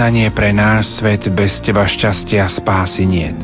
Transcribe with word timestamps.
Požehnanie 0.00 0.32
pre 0.32 0.56
náš 0.56 0.96
svet, 0.96 1.28
bez 1.28 1.60
teba 1.60 1.84
šťastia 1.84 2.48
spásy 2.48 3.04
niet. 3.04 3.36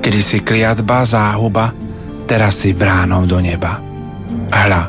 Kedy 0.00 0.20
si 0.24 0.40
kliatba, 0.40 1.04
záhuba, 1.04 1.76
teraz 2.24 2.64
si 2.64 2.72
bránou 2.72 3.28
do 3.28 3.36
neba. 3.36 3.76
Hľa, 4.48 4.88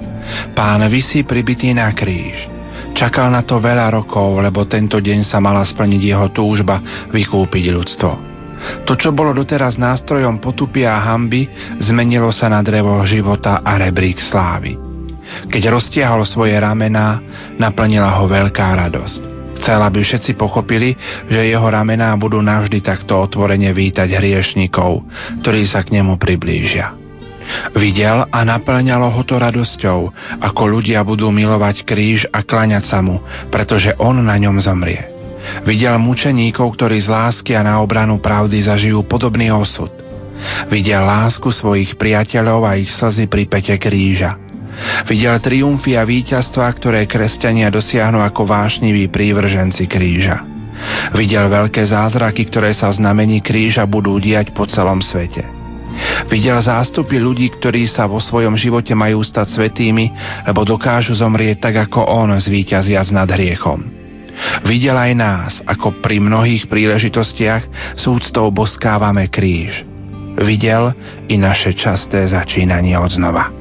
pán 0.56 0.80
vysí 0.88 1.28
pribitý 1.28 1.76
na 1.76 1.92
kríž. 1.92 2.48
Čakal 2.96 3.36
na 3.36 3.44
to 3.44 3.60
veľa 3.60 3.92
rokov, 4.00 4.40
lebo 4.40 4.64
tento 4.64 5.04
deň 5.04 5.28
sa 5.28 5.44
mala 5.44 5.68
splniť 5.68 6.00
jeho 6.08 6.32
túžba 6.32 6.80
vykúpiť 7.12 7.66
ľudstvo. 7.68 8.12
To, 8.88 8.96
čo 8.96 9.12
bolo 9.12 9.36
doteraz 9.36 9.76
nástrojom 9.76 10.40
potupia 10.40 10.96
a 10.96 11.04
hamby, 11.04 11.52
zmenilo 11.84 12.32
sa 12.32 12.48
na 12.48 12.64
drevo 12.64 12.96
života 13.04 13.60
a 13.60 13.76
rebrík 13.76 14.24
slávy. 14.24 14.80
Keď 15.52 15.68
roztiahol 15.68 16.24
svoje 16.24 16.56
ramená, 16.56 17.20
naplnila 17.60 18.08
ho 18.24 18.24
veľká 18.24 18.88
radosť. 18.88 19.39
Chcel, 19.60 19.80
aby 19.84 20.00
všetci 20.00 20.40
pochopili, 20.40 20.96
že 21.28 21.52
jeho 21.52 21.68
ramená 21.68 22.16
budú 22.16 22.40
navždy 22.40 22.80
takto 22.80 23.20
otvorene 23.20 23.76
vítať 23.76 24.08
hriešnikov, 24.08 25.04
ktorí 25.44 25.68
sa 25.68 25.84
k 25.84 26.00
nemu 26.00 26.16
priblížia. 26.16 26.96
Videl 27.76 28.30
a 28.30 28.40
naplňalo 28.46 29.10
ho 29.10 29.22
to 29.26 29.36
radosťou, 29.36 30.00
ako 30.40 30.64
ľudia 30.70 31.02
budú 31.04 31.34
milovať 31.34 31.82
kríž 31.84 32.30
a 32.30 32.46
klaňať 32.46 32.88
sa 32.88 33.04
mu, 33.04 33.20
pretože 33.50 33.92
on 34.00 34.22
na 34.22 34.38
ňom 34.38 34.62
zomrie. 34.62 35.02
Videl 35.66 35.98
mučeníkov, 35.98 36.78
ktorí 36.78 37.02
z 37.04 37.10
lásky 37.10 37.58
a 37.58 37.66
na 37.66 37.82
obranu 37.82 38.22
pravdy 38.22 38.64
zažijú 38.64 39.02
podobný 39.04 39.50
osud. 39.50 39.90
Videl 40.72 41.04
lásku 41.04 41.50
svojich 41.52 42.00
priateľov 42.00 42.64
a 42.64 42.78
ich 42.80 42.92
slzy 42.96 43.28
pri 43.28 43.44
pete 43.50 43.76
kríža 43.76 44.49
Videl 45.08 45.36
triumfy 45.44 46.00
a 46.00 46.08
víťazstva, 46.08 46.72
ktoré 46.78 47.04
kresťania 47.10 47.68
dosiahnu 47.68 48.24
ako 48.24 48.48
vášniví 48.48 49.12
prívrženci 49.12 49.86
kríža. 49.90 50.46
Videl 51.12 51.52
veľké 51.52 51.84
zázraky, 51.84 52.48
ktoré 52.48 52.72
sa 52.72 52.88
v 52.88 53.04
znamení 53.04 53.44
kríža 53.44 53.84
budú 53.84 54.16
diať 54.18 54.56
po 54.56 54.64
celom 54.64 55.04
svete. 55.04 55.44
Videl 56.32 56.56
zástupy 56.64 57.20
ľudí, 57.20 57.52
ktorí 57.60 57.90
sa 57.92 58.08
vo 58.08 58.24
svojom 58.24 58.56
živote 58.56 58.96
majú 58.96 59.20
stať 59.20 59.60
svetými, 59.60 60.16
lebo 60.48 60.64
dokážu 60.64 61.12
zomrieť 61.18 61.60
tak 61.60 61.76
ako 61.90 62.08
on, 62.08 62.32
zvíťaziac 62.40 63.12
nad 63.12 63.28
hriechom. 63.28 63.84
Videl 64.64 64.96
aj 64.96 65.12
nás, 65.20 65.54
ako 65.68 66.00
pri 66.00 66.24
mnohých 66.24 66.72
príležitostiach 66.72 67.96
s 68.00 68.04
úctou 68.08 68.48
boskávame 68.56 69.28
kríž. 69.28 69.84
Videl 70.40 70.96
i 71.28 71.36
naše 71.36 71.76
časté 71.76 72.32
začínanie 72.32 72.96
od 72.96 73.12
znova. 73.12 73.52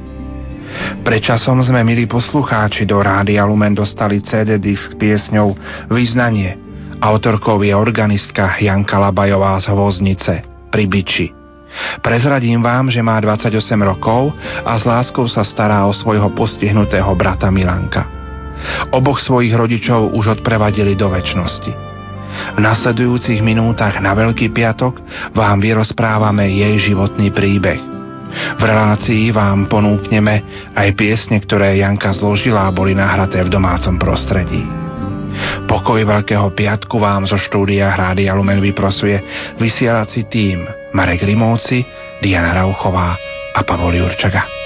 Prečasom 1.01 1.59
sme, 1.65 1.81
milí 1.81 2.05
poslucháči, 2.05 2.85
do 2.85 3.01
Rádia 3.01 3.45
Lumen 3.47 3.73
dostali 3.73 4.21
CD 4.21 4.61
disk 4.61 4.93
s 4.93 4.97
piesňou 4.99 5.55
Vyznanie. 5.89 6.57
Autorkou 6.99 7.63
je 7.63 7.71
organistka 7.71 8.59
Janka 8.59 8.99
Labajová 8.99 9.55
z 9.63 9.71
Hvoznice 9.71 10.33
pri 10.67 10.83
Biči. 10.85 11.27
Prezradím 12.03 12.59
vám, 12.59 12.89
že 12.91 12.99
má 12.99 13.15
28 13.21 13.55
rokov 13.85 14.33
a 14.65 14.73
s 14.75 14.83
láskou 14.83 15.29
sa 15.29 15.45
stará 15.45 15.85
o 15.85 15.93
svojho 15.95 16.33
postihnutého 16.33 17.09
brata 17.15 17.47
Milanka. 17.47 18.09
Oboch 18.91 19.23
svojich 19.23 19.55
rodičov 19.55 20.11
už 20.11 20.41
odprevadili 20.41 20.99
do 20.99 21.07
väčšnosti. 21.07 21.71
V 22.29 22.59
nasledujúcich 22.59 23.39
minútach 23.41 23.97
na 24.03 24.11
Veľký 24.13 24.51
piatok 24.51 24.99
vám 25.31 25.57
vyrozprávame 25.63 26.51
jej 26.51 26.91
životný 26.91 27.31
príbeh– 27.31 27.81
v 28.29 28.61
relácii 28.61 29.33
vám 29.33 29.65
ponúkneme 29.67 30.35
aj 30.75 30.89
piesne, 30.93 31.41
ktoré 31.41 31.81
Janka 31.81 32.13
zložila 32.13 32.69
a 32.69 32.75
boli 32.75 32.93
nahraté 32.93 33.41
v 33.41 33.53
domácom 33.53 33.97
prostredí. 33.97 34.63
Pokoj 35.69 36.03
Veľkého 36.03 36.51
piatku 36.51 36.99
vám 36.99 37.23
zo 37.29 37.39
štúdia 37.39 37.93
Hrády 37.93 38.27
Lumen 38.33 38.59
vyprosuje 38.59 39.21
vysielací 39.61 40.27
tým 40.27 40.65
Marek 40.91 41.23
Rimovci, 41.23 41.85
Diana 42.19 42.51
Rauchová 42.51 43.15
a 43.55 43.59
Pavol 43.63 43.95
Jurčaga. 43.95 44.58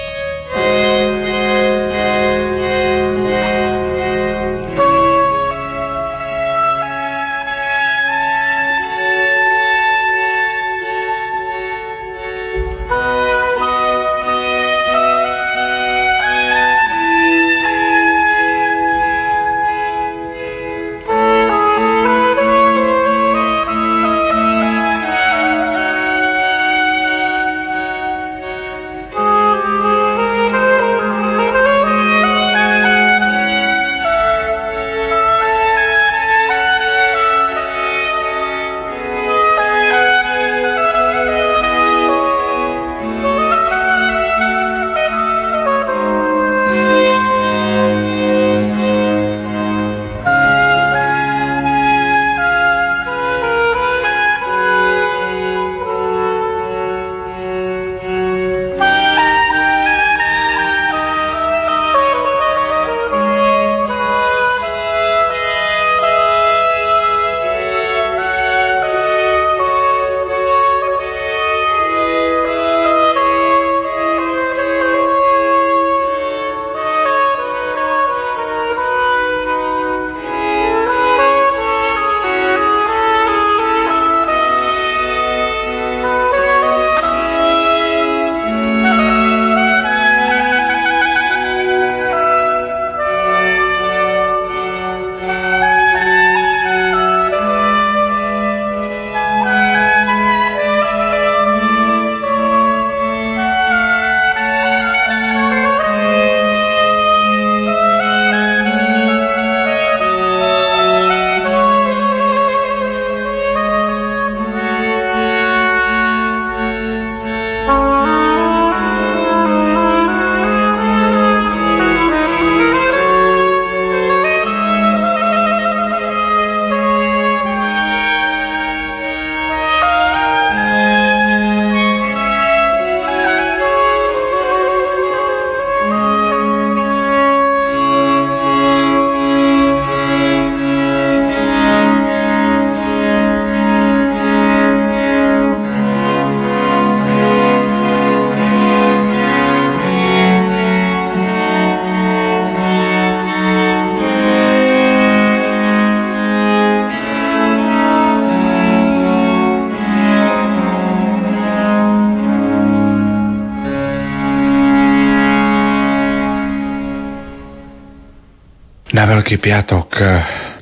Veľký 169.34 169.50
piatok 169.50 169.90
eh, 169.98 170.06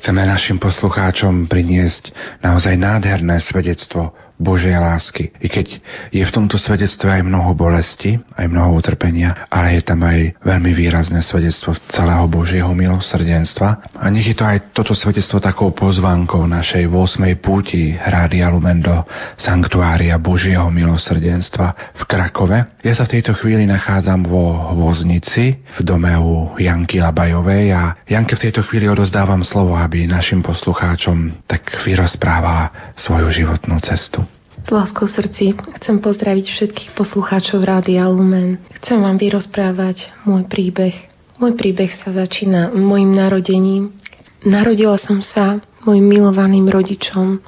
chceme 0.01 0.25
našim 0.25 0.57
poslucháčom 0.57 1.45
priniesť 1.45 2.09
naozaj 2.41 2.73
nádherné 2.73 3.37
svedectvo 3.37 4.17
Božej 4.41 4.75
lásky. 4.75 5.31
I 5.39 5.47
keď 5.47 5.67
je 6.09 6.23
v 6.25 6.33
tomto 6.33 6.57
svedectve 6.57 7.07
aj 7.07 7.23
mnoho 7.23 7.53
bolesti, 7.53 8.17
aj 8.33 8.49
mnoho 8.49 8.75
utrpenia, 8.75 9.47
ale 9.47 9.79
je 9.79 9.83
tam 9.85 10.01
aj 10.03 10.41
veľmi 10.41 10.71
výrazné 10.73 11.21
svedectvo 11.21 11.77
celého 11.93 12.25
Božieho 12.27 12.71
milosrdenstva. 12.73 13.95
A 13.95 14.05
nech 14.09 14.25
je 14.25 14.35
to 14.35 14.43
aj 14.43 14.73
toto 14.73 14.97
svedectvo 14.97 15.37
takou 15.37 15.71
pozvánkou 15.71 16.43
našej 16.49 16.89
8. 16.89 17.39
púti 17.39 17.93
Rádia 17.93 18.49
Lumen 18.49 18.81
do 18.81 19.05
Sanktuária 19.37 20.17
Božieho 20.17 20.67
milosrdenstva 20.73 21.95
v 21.95 22.01
Krakove. 22.09 22.81
Ja 22.81 22.93
sa 22.97 23.05
v 23.07 23.19
tejto 23.19 23.37
chvíli 23.37 23.69
nachádzam 23.69 24.25
vo 24.27 24.75
Voznici 24.75 25.61
v 25.61 25.79
dome 25.85 26.11
u 26.19 26.57
Janky 26.57 26.99
Labajovej 26.99 27.65
a 27.71 27.95
Janke 28.09 28.35
v 28.35 28.49
tejto 28.49 28.65
chvíli 28.67 28.89
odozdávam 28.89 29.45
slovo, 29.45 29.77
aby 29.77 30.09
našim 30.09 30.43
poslucháčom 30.43 31.45
tak 31.47 31.63
vyrozprávala 31.85 32.95
svoju 32.97 33.29
životnú 33.29 33.79
cestu. 33.79 34.25
S 34.61 34.69
láskou 34.69 35.09
srdci 35.09 35.57
chcem 35.81 35.97
pozdraviť 35.97 36.45
všetkých 36.45 36.89
poslucháčov 36.93 37.65
Rádia 37.65 38.05
Lumen. 38.05 38.61
Chcem 38.77 39.01
vám 39.01 39.17
vyrozprávať 39.17 40.13
môj 40.29 40.45
príbeh. 40.45 40.93
Môj 41.41 41.57
príbeh 41.57 41.89
sa 41.97 42.13
začína 42.13 42.69
môjim 42.77 43.09
narodením. 43.09 43.97
Narodila 44.45 45.01
som 45.01 45.25
sa 45.25 45.57
mojim 45.81 46.05
milovaným 46.05 46.69
rodičom 46.69 47.41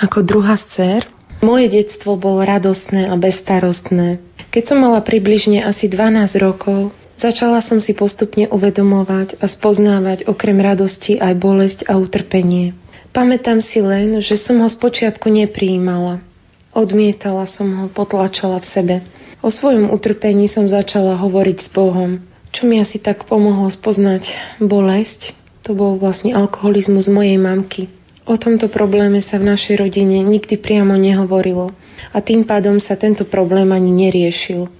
ako 0.00 0.20
druhá 0.20 0.60
z 0.60 0.64
dcer. 0.72 1.00
Moje 1.40 1.72
detstvo 1.72 2.20
bolo 2.20 2.44
radostné 2.44 3.08
a 3.08 3.16
bezstarostné. 3.16 4.20
Keď 4.52 4.64
som 4.68 4.84
mala 4.84 5.00
približne 5.00 5.64
asi 5.64 5.88
12 5.88 6.36
rokov, 6.36 6.92
začala 7.16 7.64
som 7.64 7.80
si 7.80 7.96
postupne 7.96 8.44
uvedomovať 8.52 9.40
a 9.40 9.48
spoznávať 9.48 10.28
okrem 10.28 10.60
radosti 10.60 11.16
aj 11.16 11.32
bolesť 11.40 11.78
a 11.88 11.96
utrpenie. 11.96 12.76
Pamätám 13.16 13.64
si 13.64 13.80
len, 13.80 14.20
že 14.20 14.36
som 14.36 14.60
ho 14.60 14.68
spočiatku 14.68 15.32
neprijímala. 15.32 16.29
Odmietala 16.70 17.50
som 17.50 17.66
ho, 17.74 17.86
potlačala 17.90 18.62
v 18.62 18.66
sebe. 18.70 18.96
O 19.42 19.50
svojom 19.50 19.90
utrpení 19.90 20.46
som 20.46 20.70
začala 20.70 21.18
hovoriť 21.18 21.58
s 21.66 21.68
Bohom. 21.74 22.22
Čo 22.50 22.66
mi 22.66 22.78
asi 22.78 22.98
tak 23.02 23.26
pomohlo 23.26 23.70
spoznať 23.70 24.58
bolesť, 24.62 25.34
to 25.62 25.74
bol 25.74 25.98
vlastne 25.98 26.34
alkoholizmus 26.34 27.10
mojej 27.10 27.38
mamky. 27.38 27.90
O 28.30 28.38
tomto 28.38 28.70
probléme 28.70 29.18
sa 29.22 29.42
v 29.42 29.50
našej 29.50 29.82
rodine 29.82 30.22
nikdy 30.22 30.54
priamo 30.60 30.94
nehovorilo 30.94 31.74
a 32.14 32.18
tým 32.22 32.46
pádom 32.46 32.78
sa 32.78 32.94
tento 32.94 33.26
problém 33.26 33.66
ani 33.74 33.90
neriešil. 33.90 34.70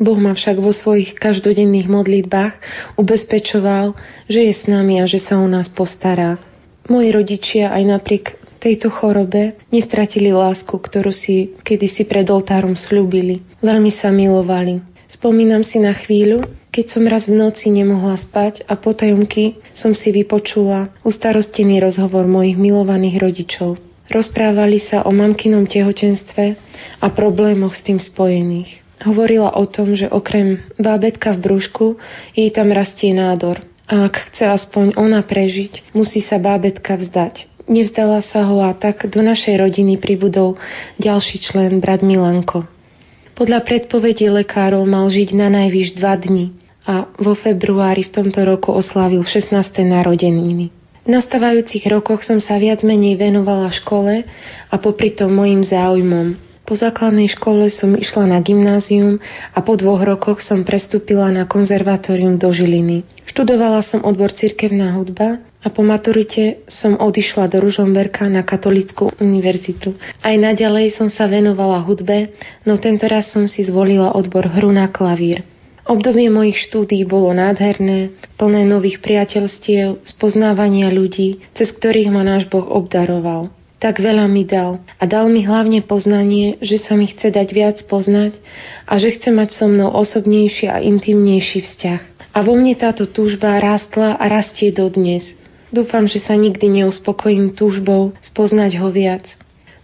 Boh 0.00 0.18
ma 0.18 0.36
však 0.36 0.56
vo 0.60 0.72
svojich 0.72 1.16
každodenných 1.16 1.88
modlitbách 1.88 2.54
ubezpečoval, 2.96 3.96
že 4.28 4.50
je 4.50 4.52
s 4.52 4.64
nami 4.68 5.00
a 5.00 5.08
že 5.08 5.20
sa 5.20 5.40
o 5.40 5.46
nás 5.48 5.68
postará. 5.72 6.40
Moji 6.88 7.08
rodičia 7.12 7.70
aj 7.70 7.82
napriek 7.86 8.24
tejto 8.62 8.94
chorobe 8.94 9.58
nestratili 9.74 10.30
lásku, 10.30 10.70
ktorú 10.70 11.10
si 11.10 11.58
kedysi 11.66 12.06
pred 12.06 12.30
oltárom 12.30 12.78
slúbili. 12.78 13.42
Veľmi 13.58 13.90
sa 13.90 14.14
milovali. 14.14 14.78
Spomínam 15.10 15.66
si 15.66 15.82
na 15.82 15.92
chvíľu, 15.92 16.46
keď 16.72 16.86
som 16.88 17.04
raz 17.04 17.28
v 17.28 17.36
noci 17.36 17.68
nemohla 17.68 18.16
spať 18.16 18.64
a 18.64 18.80
potajomky 18.80 19.60
som 19.76 19.92
si 19.92 20.08
vypočula 20.08 20.88
ustarostený 21.04 21.84
rozhovor 21.84 22.24
mojich 22.24 22.56
milovaných 22.56 23.20
rodičov. 23.20 23.76
Rozprávali 24.08 24.80
sa 24.80 25.04
o 25.04 25.12
mamkinom 25.12 25.68
tehotenstve 25.68 26.56
a 27.02 27.06
problémoch 27.12 27.76
s 27.76 27.84
tým 27.84 28.00
spojených. 28.00 28.80
Hovorila 29.04 29.52
o 29.58 29.68
tom, 29.68 29.98
že 29.98 30.08
okrem 30.08 30.64
bábetka 30.80 31.36
v 31.36 31.42
brúšku 31.44 31.86
jej 32.32 32.48
tam 32.54 32.72
rastie 32.72 33.12
nádor. 33.12 33.60
A 33.84 34.08
ak 34.08 34.32
chce 34.32 34.48
aspoň 34.48 34.96
ona 34.96 35.20
prežiť, 35.20 35.92
musí 35.92 36.24
sa 36.24 36.40
bábetka 36.40 36.96
vzdať. 36.96 37.51
Nevzdala 37.70 38.22
sa 38.26 38.42
ho 38.50 38.58
a 38.62 38.74
tak 38.74 39.06
do 39.06 39.22
našej 39.22 39.54
rodiny 39.58 39.98
pribudol 40.02 40.58
ďalší 40.98 41.38
člen, 41.38 41.78
brat 41.78 42.02
Milanko. 42.02 42.66
Podľa 43.38 43.64
predpovedí 43.64 44.28
lekárov 44.28 44.84
mal 44.84 45.08
žiť 45.08 45.32
na 45.32 45.48
najvyš 45.48 45.96
dva 45.96 46.18
dni 46.18 46.52
a 46.82 47.06
vo 47.16 47.38
februári 47.38 48.04
v 48.06 48.12
tomto 48.12 48.42
roku 48.42 48.74
oslávil 48.74 49.22
16. 49.22 49.54
narodeniny. 49.86 50.74
V 51.02 51.08
nastávajúcich 51.10 51.82
rokoch 51.90 52.22
som 52.22 52.38
sa 52.38 52.58
viac 52.62 52.86
menej 52.86 53.18
venovala 53.18 53.74
škole 53.74 54.22
a 54.70 54.74
popri 54.78 55.10
tom 55.14 55.34
mojim 55.34 55.66
záujmom. 55.66 56.51
Po 56.72 56.80
základnej 56.80 57.28
škole 57.28 57.68
som 57.68 57.92
išla 57.92 58.32
na 58.32 58.40
gymnázium 58.40 59.20
a 59.52 59.60
po 59.60 59.76
dvoch 59.76 60.00
rokoch 60.08 60.40
som 60.40 60.64
prestúpila 60.64 61.28
na 61.28 61.44
konzervatórium 61.44 62.40
do 62.40 62.48
Žiliny. 62.48 63.04
Študovala 63.28 63.84
som 63.84 64.00
odbor 64.00 64.32
cirkevná 64.32 64.96
hudba 64.96 65.44
a 65.60 65.68
po 65.68 65.84
maturite 65.84 66.64
som 66.72 66.96
odišla 66.96 67.52
do 67.52 67.60
Ružomberka 67.60 68.24
na 68.32 68.40
katolickú 68.40 69.12
univerzitu. 69.20 70.00
Aj 70.24 70.32
naďalej 70.32 70.96
som 70.96 71.12
sa 71.12 71.28
venovala 71.28 71.84
hudbe, 71.84 72.32
no 72.64 72.80
tento 72.80 73.04
raz 73.04 73.28
som 73.28 73.44
si 73.44 73.68
zvolila 73.68 74.16
odbor 74.16 74.48
hru 74.48 74.72
na 74.72 74.88
klavír. 74.88 75.44
Obdobie 75.84 76.32
mojich 76.32 76.56
štúdí 76.56 77.04
bolo 77.04 77.36
nádherné, 77.36 78.16
plné 78.40 78.64
nových 78.64 79.04
priateľstiev, 79.04 80.08
spoznávania 80.08 80.88
ľudí, 80.88 81.44
cez 81.52 81.68
ktorých 81.68 82.08
ma 82.08 82.24
náš 82.24 82.48
Boh 82.48 82.64
obdaroval. 82.64 83.52
Tak 83.82 83.98
veľa 83.98 84.30
mi 84.30 84.46
dal 84.46 84.78
a 85.02 85.04
dal 85.10 85.26
mi 85.26 85.42
hlavne 85.42 85.82
poznanie, 85.82 86.54
že 86.62 86.78
sa 86.78 86.94
mi 86.94 87.10
chce 87.10 87.34
dať 87.34 87.48
viac 87.50 87.82
poznať 87.90 88.38
a 88.86 88.94
že 89.02 89.18
chce 89.18 89.34
mať 89.34 89.58
so 89.58 89.66
mnou 89.66 89.90
osobnejší 89.90 90.70
a 90.70 90.78
intimnejší 90.78 91.66
vzťah. 91.66 92.00
A 92.32 92.38
vo 92.46 92.54
mne 92.54 92.78
táto 92.78 93.10
túžba 93.10 93.58
rástla 93.58 94.14
a 94.14 94.24
rastie 94.30 94.70
dodnes– 94.70 95.26
Dúfam, 95.72 96.04
že 96.04 96.20
sa 96.20 96.36
nikdy 96.36 96.84
neuspokojím 96.84 97.56
túžbou 97.56 98.12
spoznať 98.20 98.76
ho 98.76 98.92
viac. 98.92 99.24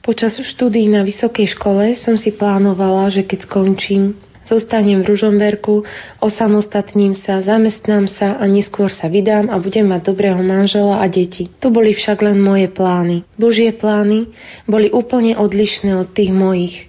Počas 0.04 0.36
štúdií 0.36 0.84
na 0.84 1.00
vysokej 1.00 1.56
škole 1.56 1.96
som 1.96 2.12
si 2.12 2.28
plánovala, 2.28 3.08
že 3.08 3.24
keď 3.24 3.48
skončím, 3.48 4.12
zostanem 4.48 5.04
v 5.04 5.12
Ružomberku, 5.12 5.84
osamostatním 6.24 7.12
sa, 7.12 7.44
zamestnám 7.44 8.08
sa 8.08 8.40
a 8.40 8.44
neskôr 8.48 8.88
sa 8.88 9.12
vydám 9.12 9.52
a 9.52 9.60
budem 9.60 9.86
mať 9.86 10.08
dobrého 10.08 10.40
manžela 10.40 11.04
a 11.04 11.06
deti. 11.06 11.52
To 11.60 11.68
boli 11.68 11.92
však 11.92 12.24
len 12.24 12.40
moje 12.40 12.72
plány. 12.72 13.28
Božie 13.36 13.76
plány 13.76 14.32
boli 14.64 14.88
úplne 14.88 15.36
odlišné 15.36 15.92
od 16.00 16.08
tých 16.16 16.32
mojich. 16.32 16.88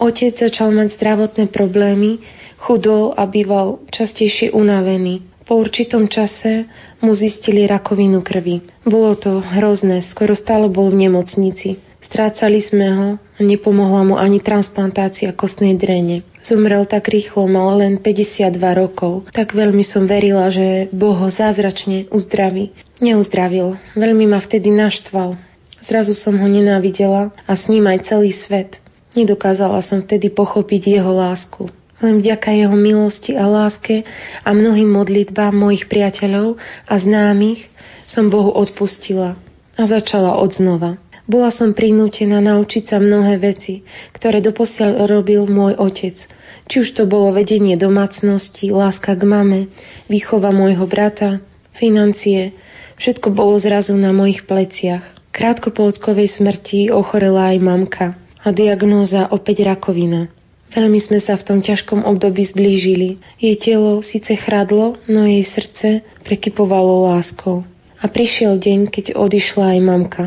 Otec 0.00 0.34
začal 0.34 0.72
mať 0.74 0.96
zdravotné 0.96 1.52
problémy, 1.52 2.18
chudol 2.56 3.12
a 3.14 3.28
býval 3.28 3.84
častejšie 3.92 4.50
unavený. 4.50 5.30
Po 5.44 5.58
určitom 5.58 6.06
čase 6.06 6.70
mu 7.02 7.12
zistili 7.12 7.66
rakovinu 7.66 8.22
krvi. 8.22 8.62
Bolo 8.86 9.18
to 9.18 9.42
hrozné, 9.42 10.00
skoro 10.06 10.38
stále 10.38 10.70
bol 10.70 10.88
v 10.94 11.10
nemocnici. 11.10 11.89
Strácali 12.10 12.58
sme 12.58 12.86
ho 12.90 13.08
a 13.22 13.40
nepomohla 13.40 14.02
mu 14.02 14.14
ani 14.18 14.42
transplantácia 14.42 15.30
kostnej 15.30 15.78
drene. 15.78 16.26
Zomrel 16.42 16.82
tak 16.90 17.06
rýchlo, 17.06 17.46
mal 17.46 17.78
len 17.78 18.02
52 18.02 18.58
rokov. 18.74 19.30
Tak 19.30 19.54
veľmi 19.54 19.86
som 19.86 20.10
verila, 20.10 20.50
že 20.50 20.90
Boh 20.90 21.14
ho 21.14 21.30
zázračne 21.30 22.10
uzdraví. 22.10 22.74
Neuzdravil. 22.98 23.78
Veľmi 23.94 24.26
ma 24.26 24.42
vtedy 24.42 24.74
naštval. 24.74 25.38
Zrazu 25.86 26.18
som 26.18 26.34
ho 26.34 26.48
nenávidela 26.50 27.30
a 27.46 27.52
s 27.54 27.70
ním 27.70 27.86
aj 27.86 28.10
celý 28.10 28.34
svet. 28.34 28.82
Nedokázala 29.14 29.78
som 29.86 30.02
vtedy 30.02 30.34
pochopiť 30.34 30.98
jeho 30.98 31.14
lásku. 31.14 31.70
Len 32.02 32.18
vďaka 32.18 32.50
jeho 32.50 32.74
milosti 32.74 33.38
a 33.38 33.46
láske 33.46 34.02
a 34.42 34.50
mnohým 34.50 34.90
modlitbám 34.90 35.54
mojich 35.54 35.86
priateľov 35.86 36.58
a 36.90 36.94
známych 36.98 37.70
som 38.02 38.34
Bohu 38.34 38.50
odpustila 38.50 39.38
a 39.78 39.82
začala 39.86 40.34
od 40.42 40.50
znova. 40.58 40.98
Bola 41.30 41.54
som 41.54 41.70
prinútená 41.70 42.42
naučiť 42.42 42.90
sa 42.90 42.98
mnohé 42.98 43.38
veci, 43.38 43.86
ktoré 44.10 44.42
doposiaľ 44.42 45.06
robil 45.06 45.46
môj 45.46 45.78
otec. 45.78 46.18
Či 46.66 46.76
už 46.82 46.88
to 46.98 47.06
bolo 47.06 47.30
vedenie 47.30 47.78
domácnosti, 47.78 48.74
láska 48.74 49.14
k 49.14 49.22
mame, 49.22 49.70
výchova 50.10 50.50
môjho 50.50 50.90
brata, 50.90 51.38
financie, 51.78 52.50
všetko 52.98 53.30
bolo 53.30 53.54
zrazu 53.62 53.94
na 53.94 54.10
mojich 54.10 54.42
pleciach. 54.42 55.06
Krátko 55.30 55.70
po 55.70 55.86
ockovej 55.86 56.34
smrti 56.34 56.90
ochorela 56.90 57.54
aj 57.54 57.58
mamka 57.62 58.06
a 58.42 58.50
diagnóza 58.50 59.30
opäť 59.30 59.62
rakovina. 59.62 60.34
Veľmi 60.74 60.98
sme 60.98 61.22
sa 61.22 61.38
v 61.38 61.46
tom 61.46 61.58
ťažkom 61.62 62.10
období 62.10 62.42
zblížili. 62.42 63.22
Jej 63.38 63.70
telo 63.70 64.02
síce 64.02 64.34
chradlo, 64.34 64.98
no 65.06 65.30
jej 65.30 65.46
srdce 65.46 66.02
prekypovalo 66.26 67.06
láskou. 67.06 67.62
A 68.02 68.10
prišiel 68.10 68.58
deň, 68.58 68.90
keď 68.90 69.14
odišla 69.14 69.78
aj 69.78 69.80
mamka. 69.82 70.24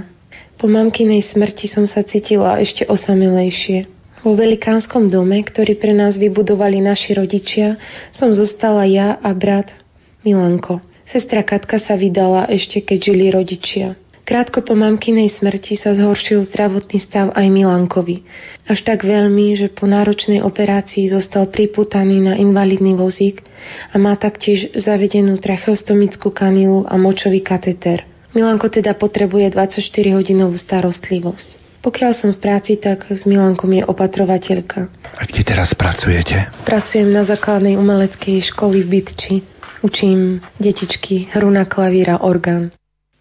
Po 0.63 0.72
mamkinej 0.72 1.27
smrti 1.27 1.67
som 1.67 1.84
sa 1.84 2.08
cítila 2.08 2.55
ešte 2.55 2.88
osamelejšie. 2.88 3.84
Vo 4.24 4.32
velikánskom 4.32 5.12
dome, 5.12 5.43
ktorý 5.43 5.75
pre 5.75 5.91
nás 5.91 6.15
vybudovali 6.15 6.79
naši 6.79 7.20
rodičia, 7.20 7.75
som 8.15 8.32
zostala 8.32 8.88
ja 8.88 9.20
a 9.20 9.36
brat 9.36 9.75
Milanko. 10.24 10.79
Sestra 11.03 11.43
Katka 11.43 11.84
sa 11.84 12.00
vydala 12.00 12.48
ešte, 12.48 12.79
keď 12.79 13.12
žili 13.12 13.27
rodičia. 13.27 14.00
Krátko 14.24 14.63
po 14.63 14.72
mamkinej 14.72 15.36
smrti 15.36 15.75
sa 15.75 15.91
zhoršil 16.00 16.48
zdravotný 16.48 16.96
stav 17.03 17.36
aj 17.36 17.43
Milankovi. 17.43 18.24
Až 18.63 18.88
tak 18.88 19.03
veľmi, 19.03 19.60
že 19.60 19.67
po 19.67 19.84
náročnej 19.84 20.48
operácii 20.48 21.12
zostal 21.12 21.51
priputaný 21.51 22.24
na 22.24 22.39
invalidný 22.39 22.96
vozík 22.96 23.43
a 23.91 24.00
má 24.00 24.15
taktiež 24.15 24.72
zavedenú 24.79 25.43
tracheostomickú 25.43 26.32
kanilu 26.32 26.88
a 26.88 26.96
močový 26.96 27.43
kateter. 27.43 28.12
Milanko 28.33 28.65
teda 28.69 28.97
potrebuje 28.97 29.53
24-hodinovú 29.53 30.57
starostlivosť. 30.57 31.61
Pokiaľ 31.85 32.11
som 32.15 32.29
v 32.33 32.39
práci, 32.39 32.81
tak 32.81 33.11
s 33.11 33.27
Milankom 33.29 33.69
je 33.69 33.83
opatrovateľka. 33.85 34.89
A 35.19 35.21
kde 35.29 35.43
teraz 35.45 35.75
pracujete? 35.77 36.49
Pracujem 36.65 37.11
na 37.11 37.27
základnej 37.27 37.77
umeleckej 37.77 38.41
školy 38.55 38.81
v 38.81 38.87
Bytči. 38.89 39.35
Učím 39.83 40.39
detičky 40.57 41.27
hru 41.35 41.51
na 41.51 41.67
klavír 41.67 42.15
a 42.15 42.23
orgán. 42.23 42.71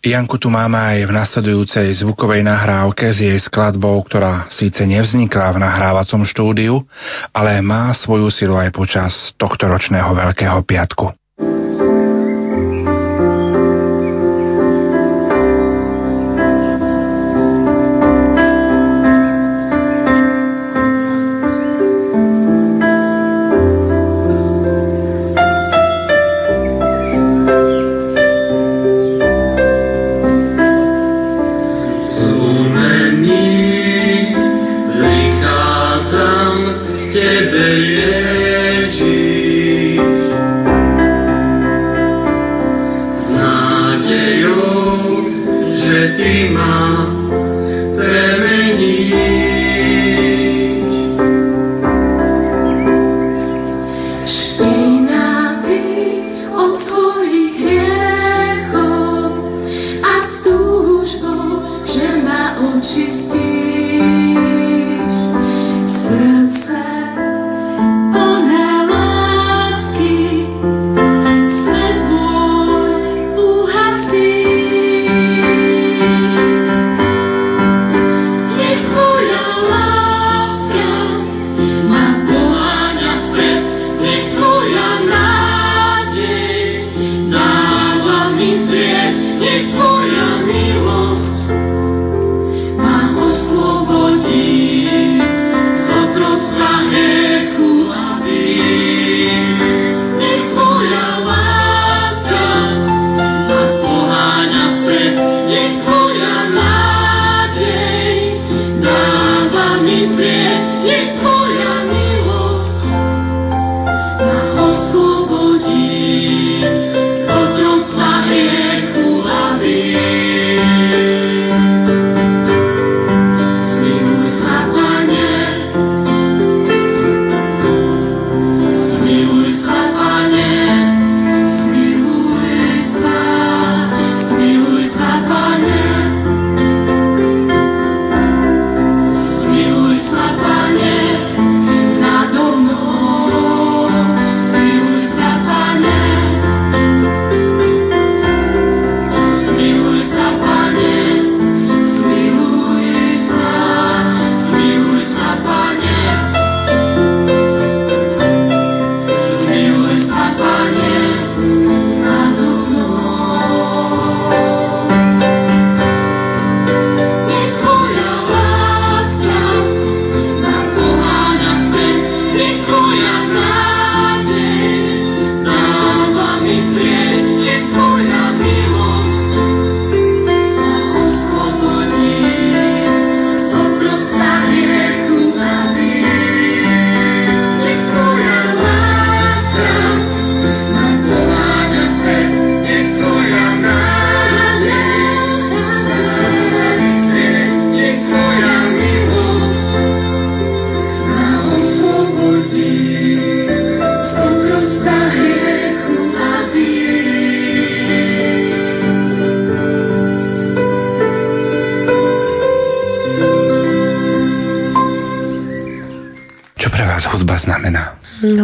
Janku 0.03 0.35
tu 0.39 0.51
máme 0.51 0.79
aj 0.79 0.99
v 1.07 1.15
nasledujúcej 1.15 1.87
zvukovej 2.03 2.43
nahrávke 2.43 3.07
s 3.07 3.23
jej 3.23 3.39
skladbou, 3.39 4.03
ktorá 4.03 4.51
síce 4.51 4.83
nevznikla 4.83 5.55
v 5.55 5.63
nahrávacom 5.63 6.27
štúdiu, 6.27 6.83
ale 7.31 7.63
má 7.63 7.95
svoju 7.95 8.27
silu 8.31 8.59
aj 8.59 8.75
počas 8.75 9.31
tohto 9.39 9.71
ročného 9.71 10.11
Veľkého 10.11 10.59
piatku. 10.67 11.15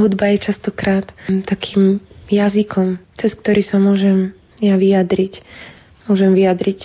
Hudba 0.04 0.28
je 0.34 0.52
častokrát 0.52 1.08
takým 1.48 2.04
jazykom, 2.28 3.00
cez 3.16 3.32
ktorý 3.32 3.64
sa 3.64 3.80
môžem 3.80 4.37
ja 4.60 4.76
vyjadriť. 4.76 5.40
Môžem 6.04 6.37
vyjadriť 6.37 6.80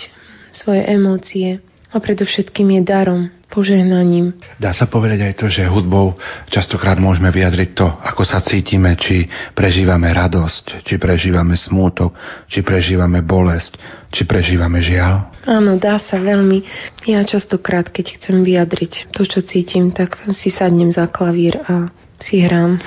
svoje 0.56 0.82
emócie 0.88 1.60
a 1.92 1.96
predovšetkým 2.00 2.80
je 2.80 2.82
darom, 2.84 3.20
požehnaním. 3.54 4.34
Dá 4.58 4.74
sa 4.74 4.90
povedať 4.90 5.30
aj 5.30 5.34
to, 5.38 5.46
že 5.46 5.70
hudbou 5.70 6.18
častokrát 6.50 6.98
môžeme 6.98 7.30
vyjadriť 7.30 7.70
to, 7.78 7.86
ako 7.86 8.26
sa 8.26 8.42
cítime, 8.42 8.98
či 8.98 9.30
prežívame 9.54 10.10
radosť, 10.10 10.82
či 10.82 10.98
prežívame 10.98 11.54
smútok, 11.54 12.10
či 12.50 12.66
prežívame 12.66 13.22
bolesť, 13.22 13.78
či 14.10 14.26
prežívame 14.26 14.82
žiaľ? 14.82 15.30
Áno, 15.46 15.78
dá 15.78 16.02
sa 16.02 16.18
veľmi. 16.18 16.66
Ja 17.06 17.22
častokrát, 17.22 17.86
keď 17.86 18.18
chcem 18.18 18.42
vyjadriť 18.42 19.14
to, 19.14 19.22
čo 19.22 19.46
cítim, 19.46 19.94
tak 19.94 20.18
si 20.34 20.50
sadnem 20.50 20.90
za 20.90 21.06
klavír 21.06 21.62
a 21.70 21.94
si 22.18 22.42
hrám. 22.42 22.82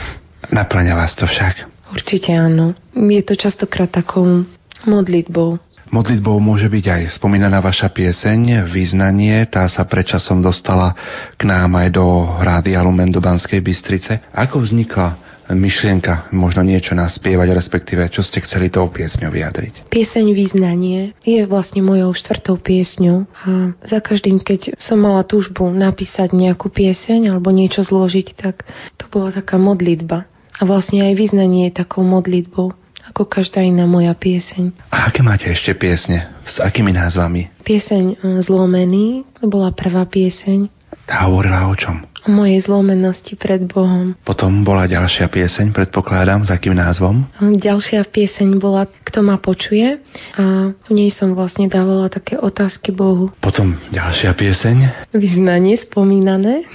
Naplňa 0.52 0.94
vás 0.94 1.16
to 1.16 1.24
však? 1.24 1.64
Určite 1.96 2.36
áno. 2.36 2.76
Je 2.92 3.24
to 3.24 3.40
častokrát 3.40 3.88
takou 3.88 4.44
modlitbou. 4.84 5.60
Modlitbou 5.88 6.36
môže 6.44 6.68
byť 6.68 6.86
aj 6.86 7.04
spomínaná 7.16 7.64
vaša 7.64 7.88
pieseň, 7.96 8.68
význanie, 8.68 9.48
tá 9.48 9.64
sa 9.72 9.88
predčasom 9.88 10.44
dostala 10.44 10.92
k 11.40 11.48
nám 11.48 11.80
aj 11.80 11.88
do 11.96 12.06
Rádia 12.44 12.84
Lumen 12.84 13.08
do 13.08 13.24
Banskej 13.24 13.64
Bystrice. 13.64 14.20
Ako 14.36 14.60
vznikla 14.68 15.28
myšlienka, 15.56 16.28
možno 16.36 16.60
niečo 16.60 16.92
naspievať, 16.92 17.56
respektíve 17.56 18.04
čo 18.12 18.20
ste 18.20 18.44
chceli 18.44 18.68
tou 18.68 18.92
piesňou 18.92 19.32
vyjadriť? 19.32 19.88
Pieseň 19.88 20.36
Význanie 20.36 21.16
je 21.24 21.48
vlastne 21.48 21.80
mojou 21.80 22.12
štvrtou 22.12 22.60
piesňou 22.60 23.24
a 23.48 23.72
za 23.88 24.00
každým, 24.04 24.44
keď 24.44 24.76
som 24.76 25.00
mala 25.00 25.24
túžbu 25.24 25.72
napísať 25.72 26.36
nejakú 26.36 26.68
pieseň 26.68 27.32
alebo 27.32 27.56
niečo 27.56 27.88
zložiť, 27.88 28.28
tak 28.36 28.68
to 29.00 29.08
bola 29.08 29.32
taká 29.32 29.56
modlitba. 29.56 30.28
A 30.58 30.66
vlastne 30.66 31.06
aj 31.06 31.14
význanie 31.16 31.70
je 31.70 31.80
takou 31.80 32.04
modlitbou 32.04 32.76
ako 33.12 33.28
každá 33.28 33.64
iná 33.64 33.88
moja 33.88 34.12
pieseň. 34.16 34.76
A 34.92 35.10
aké 35.12 35.24
máte 35.24 35.48
ešte 35.48 35.74
piesne? 35.78 36.32
S 36.48 36.60
akými 36.60 36.92
názvami? 36.92 37.48
Pieseň 37.64 38.04
e, 38.14 38.16
Zlomený, 38.44 39.24
to 39.40 39.48
bola 39.48 39.72
prvá 39.72 40.04
pieseň. 40.08 40.68
Tá 41.08 41.28
hovorila 41.28 41.72
o 41.72 41.76
čom? 41.76 42.04
O 42.28 42.30
mojej 42.36 42.60
zlomenosti 42.68 43.40
pred 43.40 43.64
Bohom. 43.64 44.12
Potom 44.28 44.68
bola 44.68 44.84
ďalšia 44.84 45.32
pieseň, 45.32 45.72
predpokladám, 45.72 46.44
s 46.44 46.52
akým 46.52 46.76
názvom? 46.76 47.24
Ďalšia 47.40 48.04
pieseň 48.04 48.60
bola 48.60 48.84
Kto 49.08 49.24
ma 49.24 49.40
počuje 49.40 50.04
a 50.36 50.76
v 50.76 50.92
nej 50.92 51.08
som 51.08 51.32
vlastne 51.32 51.72
dávala 51.72 52.12
také 52.12 52.36
otázky 52.36 52.92
Bohu. 52.92 53.32
Potom 53.40 53.80
ďalšia 53.96 54.36
pieseň? 54.36 55.08
Vyznanie 55.16 55.80
spomínané. 55.80 56.68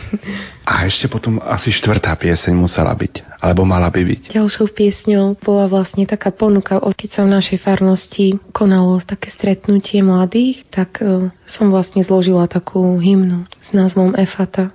A 0.65 0.89
ešte 0.89 1.13
potom 1.13 1.37
asi 1.45 1.69
štvrtá 1.69 2.17
pieseň 2.17 2.57
musela 2.57 2.97
byť, 2.97 3.37
alebo 3.45 3.69
mala 3.69 3.93
by 3.93 4.09
byť. 4.09 4.23
Ďalšou 4.33 4.73
piesňou 4.73 5.37
bola 5.37 5.69
vlastne 5.69 6.09
taká 6.09 6.33
ponuka, 6.33 6.81
keď 6.81 7.09
sa 7.13 7.23
v 7.29 7.35
našej 7.37 7.59
farnosti 7.61 8.41
konalo 8.57 9.05
také 9.05 9.29
stretnutie 9.29 10.01
mladých, 10.01 10.65
tak 10.73 11.05
uh, 11.05 11.29
som 11.45 11.69
vlastne 11.69 12.01
zložila 12.01 12.49
takú 12.49 12.97
hymnu 12.97 13.45
s 13.61 13.69
názvom 13.77 14.17
Efata. 14.17 14.73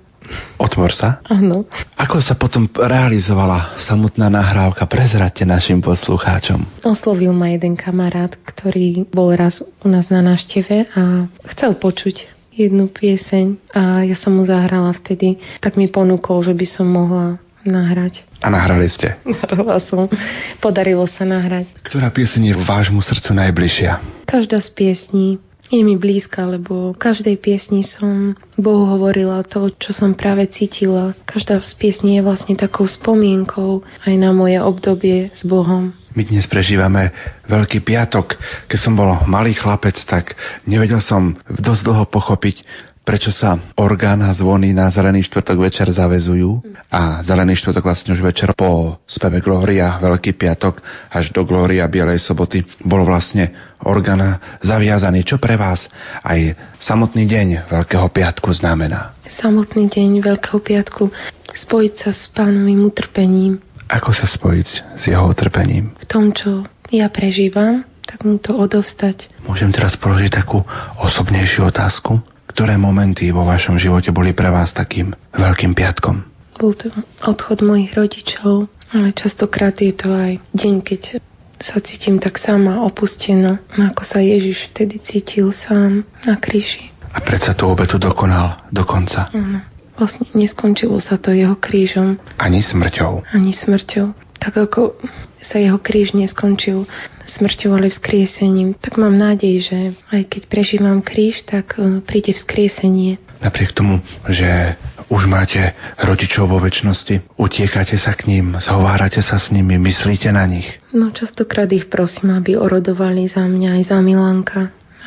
Otvor 0.58 0.92
sa? 0.94 1.22
Áno. 1.28 1.64
Ako 1.96 2.22
sa 2.22 2.34
potom 2.34 2.66
realizovala 2.70 3.78
samotná 3.82 4.30
nahrávka? 4.30 4.86
Prezradte 4.90 5.46
našim 5.46 5.82
poslucháčom. 5.82 6.84
Oslovil 6.84 7.30
ma 7.34 7.52
jeden 7.52 7.78
kamarát, 7.78 8.34
ktorý 8.44 9.06
bol 9.10 9.34
raz 9.34 9.60
u 9.62 9.88
nás 9.88 10.10
na 10.12 10.20
návšteve 10.22 10.92
a 10.94 11.26
chcel 11.54 11.78
počuť 11.78 12.38
jednu 12.58 12.90
pieseň 12.90 13.70
a 13.70 14.02
ja 14.02 14.16
som 14.18 14.34
mu 14.34 14.42
zahrala 14.42 14.90
vtedy, 14.98 15.38
tak 15.62 15.78
mi 15.78 15.86
ponúkol, 15.86 16.42
že 16.42 16.58
by 16.58 16.66
som 16.66 16.90
mohla 16.90 17.38
nahrať. 17.62 18.26
A 18.42 18.50
nahrali 18.50 18.90
ste? 18.90 19.14
Nahrala 19.22 19.78
som. 19.82 20.10
Podarilo 20.58 21.06
sa 21.06 21.22
nahrať. 21.22 21.70
Ktorá 21.86 22.10
pieseň 22.10 22.42
je 22.50 22.54
vášmu 22.66 22.98
srdcu 22.98 23.30
najbližšia? 23.34 24.24
Každá 24.26 24.58
z 24.58 24.70
piesní 24.74 25.26
je 25.68 25.84
mi 25.84 26.00
blízka, 26.00 26.48
lebo 26.48 26.96
každej 26.96 27.36
piesni 27.40 27.84
som 27.84 28.32
Bohu 28.56 28.88
hovorila 28.88 29.44
to, 29.44 29.68
čo 29.76 29.92
som 29.92 30.16
práve 30.16 30.48
cítila. 30.48 31.12
Každá 31.28 31.60
z 31.60 31.72
piesní 31.76 32.16
je 32.18 32.26
vlastne 32.26 32.56
takou 32.56 32.88
spomienkou 32.88 33.84
aj 34.08 34.14
na 34.16 34.32
moje 34.32 34.56
obdobie 34.58 35.28
s 35.36 35.44
Bohom. 35.44 35.92
My 36.16 36.24
dnes 36.24 36.48
prežívame 36.48 37.12
Veľký 37.46 37.84
piatok. 37.84 38.34
Keď 38.66 38.78
som 38.80 38.96
bol 38.96 39.12
malý 39.28 39.54
chlapec, 39.54 39.94
tak 40.08 40.34
nevedel 40.64 41.04
som 41.04 41.36
dosť 41.46 41.82
dlho 41.84 42.04
pochopiť, 42.08 42.64
prečo 43.08 43.32
sa 43.32 43.56
orgán 43.80 44.20
a 44.20 44.36
zvony 44.36 44.76
na 44.76 44.92
Zelený 44.92 45.24
štvrtok 45.32 45.56
večer 45.56 45.88
zavezujú 45.88 46.60
a 46.92 47.24
Zelený 47.24 47.56
štvrtok 47.56 47.80
vlastne 47.80 48.12
už 48.12 48.20
večer 48.20 48.52
po 48.52 49.00
speve 49.08 49.40
Glória, 49.40 49.96
Veľký 49.96 50.36
piatok 50.36 50.76
až 51.08 51.32
do 51.32 51.48
Glória 51.48 51.88
Bielej 51.88 52.20
soboty 52.20 52.60
bol 52.84 53.08
vlastne 53.08 53.48
orgán 53.80 54.20
zaviazaný. 54.60 55.24
Čo 55.24 55.40
pre 55.40 55.56
vás 55.56 55.88
aj 56.20 56.52
samotný 56.84 57.24
deň 57.24 57.72
Veľkého 57.72 58.12
piatku 58.12 58.52
znamená? 58.52 59.16
Samotný 59.24 59.88
deň 59.88 60.20
Veľkého 60.20 60.60
piatku 60.60 61.08
spojiť 61.48 61.92
sa 61.96 62.12
s 62.12 62.28
pánovým 62.36 62.84
utrpením, 62.84 63.64
ako 63.88 64.12
sa 64.12 64.28
spojiť 64.28 65.00
s 65.00 65.02
jeho 65.08 65.24
utrpením? 65.24 65.96
V 65.96 66.04
tom, 66.04 66.36
čo 66.36 66.68
ja 66.92 67.08
prežívam, 67.08 67.88
tak 68.04 68.20
mu 68.28 68.36
to 68.36 68.52
odovstať. 68.52 69.32
Môžem 69.48 69.72
teraz 69.72 69.96
položiť 69.96 70.44
takú 70.44 70.60
osobnejšiu 71.00 71.72
otázku? 71.72 72.20
Ktoré 72.58 72.74
momenty 72.74 73.30
vo 73.30 73.46
vašom 73.46 73.78
živote 73.78 74.10
boli 74.10 74.34
pre 74.34 74.50
vás 74.50 74.74
takým 74.74 75.14
veľkým 75.30 75.78
piatkom? 75.78 76.26
Bol 76.58 76.74
to 76.74 76.90
odchod 77.22 77.62
mojich 77.62 77.94
rodičov, 77.94 78.66
ale 78.90 79.14
častokrát 79.14 79.78
je 79.78 79.94
to 79.94 80.10
aj 80.10 80.42
deň, 80.58 80.82
keď 80.82 81.22
sa 81.62 81.78
cítim 81.78 82.18
tak 82.18 82.34
sama 82.34 82.82
opusteno, 82.82 83.62
ako 83.78 84.02
sa 84.02 84.18
Ježiš 84.18 84.74
vtedy 84.74 84.98
cítil 84.98 85.54
sám 85.54 86.02
na 86.26 86.34
kríži. 86.34 86.90
A 87.14 87.22
predsa 87.22 87.54
tú 87.54 87.70
obetu 87.70 87.94
dokonal 87.94 88.66
do 88.74 88.82
konca. 88.82 89.30
Áno. 89.30 89.62
Vlastne 89.94 90.26
neskončilo 90.34 90.98
sa 90.98 91.14
to 91.14 91.30
jeho 91.30 91.54
krížom. 91.54 92.18
Ani 92.42 92.58
smrťou. 92.58 93.22
Ani 93.38 93.54
smrťou. 93.54 94.27
Tak 94.38 94.54
ako 94.54 94.96
sa 95.42 95.58
jeho 95.58 95.78
kríž 95.78 96.14
neskončil 96.14 96.86
smrťou, 97.28 97.76
ale 97.76 97.92
vzkriesením, 97.92 98.74
tak 98.78 98.96
mám 98.96 99.14
nádej, 99.14 99.54
že 99.62 99.78
aj 100.10 100.22
keď 100.26 100.42
prežívam 100.48 100.98
kríž, 101.04 101.44
tak 101.44 101.76
e, 101.76 102.02
príde 102.02 102.34
vzkriesenie. 102.34 103.20
Napriek 103.38 103.70
tomu, 103.76 104.02
že 104.26 104.74
už 105.08 105.24
máte 105.30 105.72
rodičov 106.00 106.50
vo 106.50 106.58
väčšnosti, 106.60 107.38
utiekate 107.40 107.96
sa 107.96 108.12
k 108.18 108.28
ním, 108.28 108.58
zhovárate 108.58 109.22
sa 109.24 109.40
s 109.40 109.48
nimi, 109.54 109.78
myslíte 109.78 110.28
na 110.34 110.44
nich? 110.44 110.68
No 110.92 111.14
častokrát 111.14 111.70
ich 111.72 111.86
prosím, 111.88 112.36
aby 112.36 112.58
orodovali 112.58 113.30
za 113.30 113.46
mňa 113.46 113.80
aj 113.80 113.82
za 113.88 113.98
Milanka, 114.04 114.62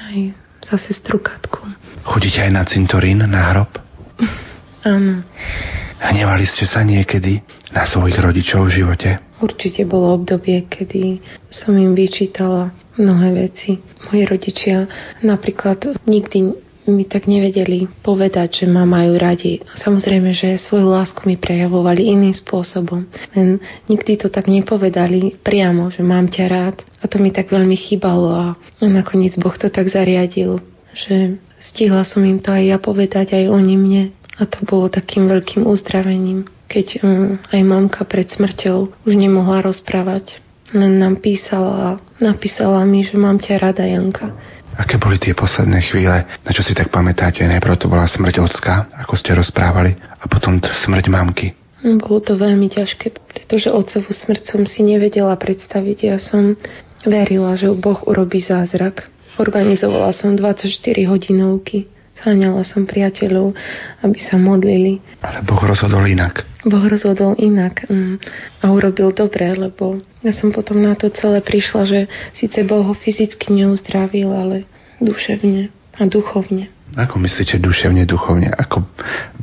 aj 0.10 0.18
za 0.64 0.78
sestru 0.80 1.20
Katku. 1.20 1.68
Chodíte 2.08 2.42
aj 2.42 2.52
na 2.54 2.64
cintorín, 2.66 3.22
na 3.26 3.54
hrob? 3.54 3.72
Áno. 4.82 5.22
Hnevali 6.02 6.50
ste 6.50 6.66
sa 6.66 6.82
niekedy 6.82 7.46
na 7.70 7.86
svojich 7.86 8.18
rodičov 8.18 8.68
v 8.68 8.82
živote? 8.82 9.10
Určite 9.38 9.86
bolo 9.86 10.18
obdobie, 10.18 10.66
kedy 10.66 11.22
som 11.50 11.78
im 11.78 11.94
vyčítala 11.94 12.74
mnohé 12.98 13.50
veci. 13.50 13.78
Moji 14.10 14.24
rodičia 14.26 14.90
napríklad 15.22 16.02
nikdy 16.10 16.58
mi 16.90 17.06
tak 17.06 17.30
nevedeli 17.30 17.86
povedať, 18.02 18.66
že 18.66 18.66
ma 18.66 18.90
majú 18.90 19.14
radi. 19.22 19.62
Samozrejme, 19.86 20.34
že 20.34 20.58
svoju 20.58 20.90
lásku 20.90 21.22
mi 21.30 21.38
prejavovali 21.38 22.10
iným 22.10 22.34
spôsobom. 22.34 23.06
Len 23.38 23.62
nikdy 23.86 24.18
to 24.18 24.34
tak 24.34 24.50
nepovedali 24.50 25.38
priamo, 25.46 25.94
že 25.94 26.02
mám 26.02 26.34
ťa 26.34 26.46
rád. 26.50 26.82
A 27.02 27.06
to 27.06 27.22
mi 27.22 27.30
tak 27.30 27.54
veľmi 27.54 27.78
chýbalo 27.78 28.30
a 28.34 28.46
nakoniec 28.82 29.38
Boh 29.38 29.54
to 29.54 29.70
tak 29.70 29.94
zariadil, 29.94 30.58
že 30.98 31.38
stihla 31.72 32.02
som 32.02 32.26
im 32.26 32.42
to 32.42 32.50
aj 32.50 32.64
ja 32.66 32.78
povedať, 32.82 33.38
aj 33.38 33.46
oni 33.54 33.76
mne. 33.78 34.04
A 34.42 34.50
to 34.50 34.66
bolo 34.66 34.90
takým 34.90 35.30
veľkým 35.30 35.70
uzdravením, 35.70 36.50
keď 36.66 36.88
um, 37.06 37.38
aj 37.54 37.62
mamka 37.62 38.02
pred 38.10 38.26
smrťou 38.26 39.06
už 39.06 39.14
nemohla 39.14 39.62
rozprávať. 39.62 40.42
Len 40.74 40.98
nám 40.98 41.22
písala, 41.22 42.02
napísala 42.18 42.82
mi, 42.90 43.06
že 43.06 43.22
mám 43.22 43.38
ťa 43.38 43.62
rada, 43.62 43.86
Janka. 43.86 44.34
Aké 44.82 44.98
boli 44.98 45.22
tie 45.22 45.38
posledné 45.38 45.84
chvíle, 45.86 46.26
na 46.26 46.52
čo 46.56 46.66
si 46.66 46.74
tak 46.74 46.90
pamätáte? 46.90 47.46
Najprv 47.46 47.76
to 47.78 47.92
bola 47.92 48.10
smrť 48.10 48.42
ocka, 48.42 48.90
ako 48.98 49.14
ste 49.14 49.38
rozprávali, 49.38 49.94
a 49.94 50.26
potom 50.26 50.58
smrť 50.58 51.06
mamky. 51.12 51.54
Bolo 51.86 52.24
to 52.24 52.34
veľmi 52.34 52.72
ťažké, 52.72 53.14
pretože 53.14 53.70
otcovú 53.70 54.10
smrť 54.10 54.58
som 54.58 54.66
si 54.66 54.82
nevedela 54.82 55.38
predstaviť. 55.38 55.98
Ja 56.08 56.18
som 56.18 56.58
verila, 57.06 57.54
že 57.54 57.70
Boh 57.78 58.00
urobí 58.10 58.42
zázrak. 58.42 59.06
Organizovala 59.38 60.18
som 60.18 60.34
24 60.34 60.66
hodinovky 61.06 62.01
Záňala 62.22 62.62
som 62.62 62.86
priateľov, 62.86 63.58
aby 64.06 64.18
sa 64.22 64.38
modlili. 64.38 65.02
Ale 65.26 65.42
Boh 65.42 65.58
rozhodol 65.58 66.06
inak. 66.06 66.46
Boh 66.62 66.86
rozhodol 66.86 67.34
inak 67.42 67.90
mm, 67.90 68.22
a 68.62 68.70
urobil 68.70 69.10
dobre, 69.10 69.50
lebo 69.58 69.98
ja 70.22 70.30
som 70.30 70.54
potom 70.54 70.78
na 70.78 70.94
to 70.94 71.10
celé 71.10 71.42
prišla, 71.42 71.82
že 71.90 72.00
síce 72.38 72.62
Boh 72.62 72.86
ho 72.86 72.94
fyzicky 72.94 73.50
neuzdravil, 73.50 74.30
ale 74.30 74.70
duševne 75.02 75.74
a 75.98 76.04
duchovne. 76.06 76.70
Ako 76.94 77.18
myslíte 77.18 77.58
duševne, 77.58 78.06
duchovne? 78.06 78.54
Ako, 78.54 78.86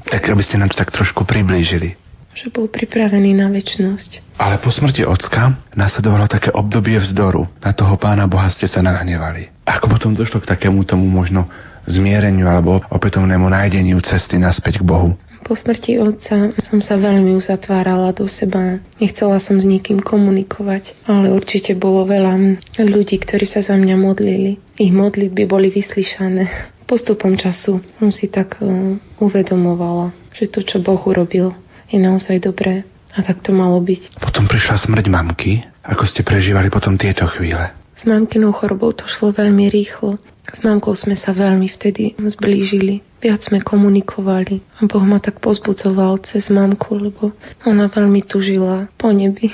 tak 0.06 0.30
aby 0.30 0.42
ste 0.46 0.60
nám 0.62 0.70
to 0.70 0.78
tak 0.78 0.94
trošku 0.94 1.26
priblížili. 1.26 1.98
Že 2.38 2.54
bol 2.54 2.70
pripravený 2.70 3.34
na 3.34 3.50
väčnosť. 3.50 4.38
Ale 4.38 4.62
po 4.62 4.70
smrti 4.70 5.02
ocka 5.02 5.58
následovalo 5.74 6.30
také 6.30 6.54
obdobie 6.54 7.02
vzdoru. 7.02 7.50
Na 7.58 7.74
toho 7.74 7.98
pána 7.98 8.30
Boha 8.30 8.46
ste 8.54 8.70
sa 8.70 8.78
nahnevali. 8.78 9.50
Ako 9.66 9.90
potom 9.90 10.14
došlo 10.14 10.38
k 10.38 10.50
takému 10.54 10.86
tomu 10.86 11.08
možno 11.10 11.50
zmiereniu 11.88 12.44
alebo 12.44 12.85
opätovnému 12.92 13.48
nájdeniu 13.48 13.98
cesty 14.05 14.37
naspäť 14.37 14.85
k 14.85 14.87
Bohu. 14.87 15.16
Po 15.48 15.57
smrti 15.57 15.96
otca 15.96 16.53
som 16.61 16.85
sa 16.85 17.01
veľmi 17.01 17.33
uzatvárala 17.33 18.12
do 18.12 18.29
seba. 18.29 18.85
Nechcela 19.01 19.40
som 19.40 19.57
s 19.57 19.64
nikým 19.64 20.05
komunikovať, 20.05 20.92
ale 21.09 21.33
určite 21.33 21.72
bolo 21.72 22.05
veľa 22.05 22.61
ľudí, 22.77 23.16
ktorí 23.16 23.48
sa 23.48 23.64
za 23.64 23.72
mňa 23.72 23.96
modlili. 23.96 24.61
Ich 24.77 24.92
modlitby 24.92 25.48
boli 25.48 25.72
vyslyšané. 25.72 26.53
Postupom 26.85 27.40
času 27.40 27.81
som 27.96 28.12
si 28.12 28.29
tak 28.29 28.61
uh, 28.61 29.01
uvedomovala, 29.24 30.12
že 30.37 30.53
to, 30.53 30.61
čo 30.61 30.85
Boh 30.85 31.01
urobil, 31.09 31.57
je 31.88 31.96
naozaj 31.96 32.44
dobré 32.44 32.85
a 33.16 33.24
tak 33.24 33.40
to 33.40 33.57
malo 33.57 33.81
byť. 33.81 34.20
Potom 34.20 34.44
prišla 34.44 34.77
smrť 34.85 35.07
mamky. 35.09 35.64
Ako 35.81 36.05
ste 36.05 36.20
prežívali 36.20 36.68
potom 36.68 37.01
tieto 37.01 37.24
chvíle? 37.33 37.77
S 37.98 38.06
mamkinou 38.06 38.54
chorobou 38.54 38.94
to 38.94 39.11
šlo 39.11 39.34
veľmi 39.34 39.66
rýchlo. 39.74 40.22
S 40.54 40.62
mamkou 40.62 40.94
sme 40.94 41.18
sa 41.18 41.34
veľmi 41.34 41.66
vtedy 41.66 42.14
zblížili. 42.14 43.02
Viac 43.18 43.42
sme 43.50 43.58
komunikovali. 43.58 44.62
A 44.78 44.87
Boh 44.87 45.02
ma 45.02 45.18
tak 45.18 45.42
pozbudzoval 45.42 46.22
cez 46.22 46.46
mamku, 46.46 46.94
lebo 46.94 47.34
ona 47.66 47.90
veľmi 47.90 48.22
tužila 48.22 48.87
po 48.94 49.11
nebi. 49.11 49.50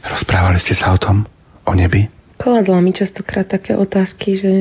Rozprávali 0.00 0.64
ste 0.64 0.72
sa 0.72 0.96
o 0.96 0.98
tom? 0.98 1.28
O 1.68 1.76
nebi? 1.76 2.08
Kladla 2.40 2.80
mi 2.80 2.96
častokrát 2.96 3.52
také 3.52 3.76
otázky, 3.76 4.40
že 4.40 4.52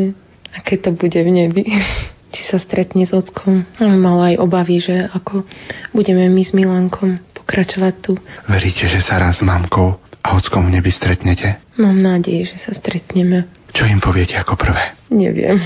aké 0.51 0.75
to 0.75 0.91
bude 0.91 1.15
v 1.15 1.31
nebi. 1.31 1.63
Či 2.35 2.41
sa 2.51 2.59
stretne 2.59 3.07
s 3.07 3.15
ockom. 3.15 3.63
Ale 3.79 3.95
mala 3.95 4.35
aj 4.35 4.41
obavy, 4.43 4.83
že 4.83 5.07
ako 5.15 5.47
budeme 5.95 6.27
my 6.27 6.43
s 6.43 6.51
Milankom 6.51 7.23
pokračovať 7.39 7.93
tu. 8.03 8.19
Veríte, 8.51 8.83
že 8.91 8.99
sa 8.99 9.15
raz 9.15 9.39
s 9.39 9.47
mamkou 9.47 10.02
a 10.23 10.39
ockom 10.39 10.71
v 10.71 10.79
nebi 10.79 10.89
stretnete? 10.89 11.59
Mám 11.75 11.99
nádej, 11.99 12.47
že 12.47 12.57
sa 12.63 12.71
stretneme. 12.71 13.45
Čo 13.75 13.83
im 13.89 13.99
poviete 13.99 14.39
ako 14.39 14.55
prvé? 14.55 14.95
Neviem. 15.11 15.59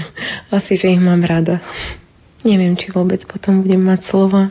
Asi, 0.49 0.75
že 0.75 0.89
ich 0.91 1.01
mám 1.01 1.21
rada. 1.21 1.61
Neviem, 2.41 2.73
či 2.79 2.89
vôbec 2.89 3.21
potom 3.27 3.61
budem 3.61 3.81
mať 3.81 4.07
slova. 4.07 4.49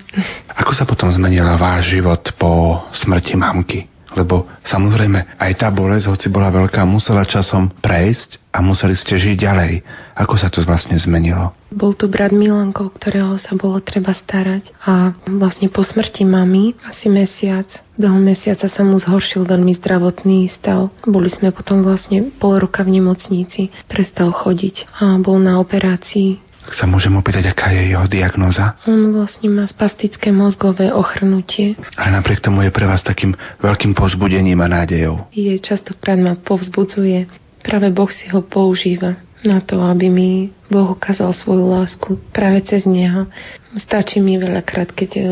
Ako 0.53 0.73
sa 0.77 0.85
potom 0.85 1.09
zmenila 1.11 1.57
váš 1.57 1.97
život 1.97 2.23
po 2.37 2.85
smrti 2.93 3.35
mamky? 3.35 3.89
Lebo 4.17 4.49
samozrejme 4.65 5.37
aj 5.37 5.53
tá 5.61 5.69
bolesť, 5.69 6.09
hoci 6.09 6.27
bola 6.33 6.49
veľká, 6.49 6.83
musela 6.89 7.29
časom 7.29 7.69
prejsť 7.85 8.41
a 8.57 8.65
museli 8.65 8.97
ste 8.97 9.21
žiť 9.21 9.37
ďalej. 9.37 9.73
Ako 10.17 10.41
sa 10.41 10.49
to 10.49 10.65
vlastne 10.65 10.97
zmenilo? 10.97 11.53
Bol 11.69 11.93
tu 11.93 12.09
brat 12.09 12.33
Milanko, 12.33 12.89
ktorého 12.89 13.37
sa 13.37 13.53
bolo 13.53 13.77
treba 13.85 14.17
starať 14.17 14.73
a 14.89 15.13
vlastne 15.29 15.69
po 15.69 15.85
smrti 15.85 16.25
mamy 16.25 16.73
asi 16.89 17.13
mesiac, 17.13 17.69
behom 18.01 18.25
mesiaca 18.25 18.65
sa 18.65 18.81
mu 18.81 18.97
zhoršil 18.97 19.45
veľmi 19.45 19.77
zdravotný 19.77 20.49
stav. 20.49 20.89
Boli 21.05 21.29
sme 21.29 21.53
potom 21.53 21.85
vlastne 21.85 22.33
pol 22.41 22.57
roka 22.57 22.81
v 22.81 22.97
nemocnici, 22.97 23.69
prestal 23.93 24.33
chodiť 24.33 24.89
a 25.05 25.21
bol 25.21 25.37
na 25.37 25.61
operácii 25.61 26.46
ak 26.67 26.75
sa 26.75 26.91
môžem 26.91 27.15
opýtať, 27.15 27.55
aká 27.55 27.71
je 27.71 27.95
jeho 27.95 28.07
diagnoza? 28.11 28.75
On 28.91 29.15
vlastne 29.15 29.55
má 29.55 29.71
spastické 29.71 30.35
mozgové 30.35 30.91
ochrnutie. 30.91 31.79
Ale 31.95 32.11
napriek 32.19 32.43
tomu 32.43 32.67
je 32.67 32.75
pre 32.75 32.91
vás 32.91 33.07
takým 33.07 33.39
veľkým 33.63 33.95
povzbudením 33.95 34.59
a 34.59 34.69
nádejou. 34.69 35.31
Je, 35.31 35.55
častokrát 35.63 36.19
ma 36.19 36.35
povzbudzuje. 36.35 37.31
Práve 37.63 37.91
Boh 37.95 38.11
si 38.11 38.27
ho 38.35 38.43
používa 38.43 39.26
na 39.45 39.61
to, 39.61 39.83
aby 39.85 40.09
mi 40.09 40.31
Boh 40.73 40.97
ukázal 40.97 41.31
svoju 41.37 41.69
lásku 41.69 42.19
práve 42.33 42.65
cez 42.65 42.89
neho. 42.89 43.29
Stačí 43.77 44.19
mi 44.25 44.41
veľakrát, 44.41 44.91
keď 44.91 45.11
uh, 45.21 45.27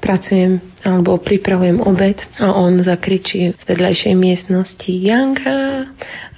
pracujem 0.00 0.58
alebo 0.82 1.20
pripravujem 1.20 1.78
obed 1.84 2.18
a 2.40 2.56
on 2.56 2.80
zakričí 2.80 3.52
z 3.52 3.62
vedľajšej 3.68 4.14
miestnosti 4.16 4.90
Janka 4.90 5.86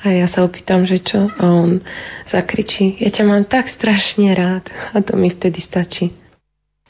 a 0.04 0.06
ja 0.12 0.26
sa 0.28 0.44
opýtam, 0.44 0.84
že 0.84 1.00
čo 1.00 1.30
a 1.30 1.44
on 1.48 1.80
zakričí 2.28 3.00
ja 3.00 3.08
ťa 3.14 3.24
mám 3.24 3.44
tak 3.48 3.70
strašne 3.70 4.34
rád 4.36 4.68
a 4.92 5.00
to 5.00 5.16
mi 5.16 5.30
vtedy 5.30 5.62
stačí. 5.64 6.12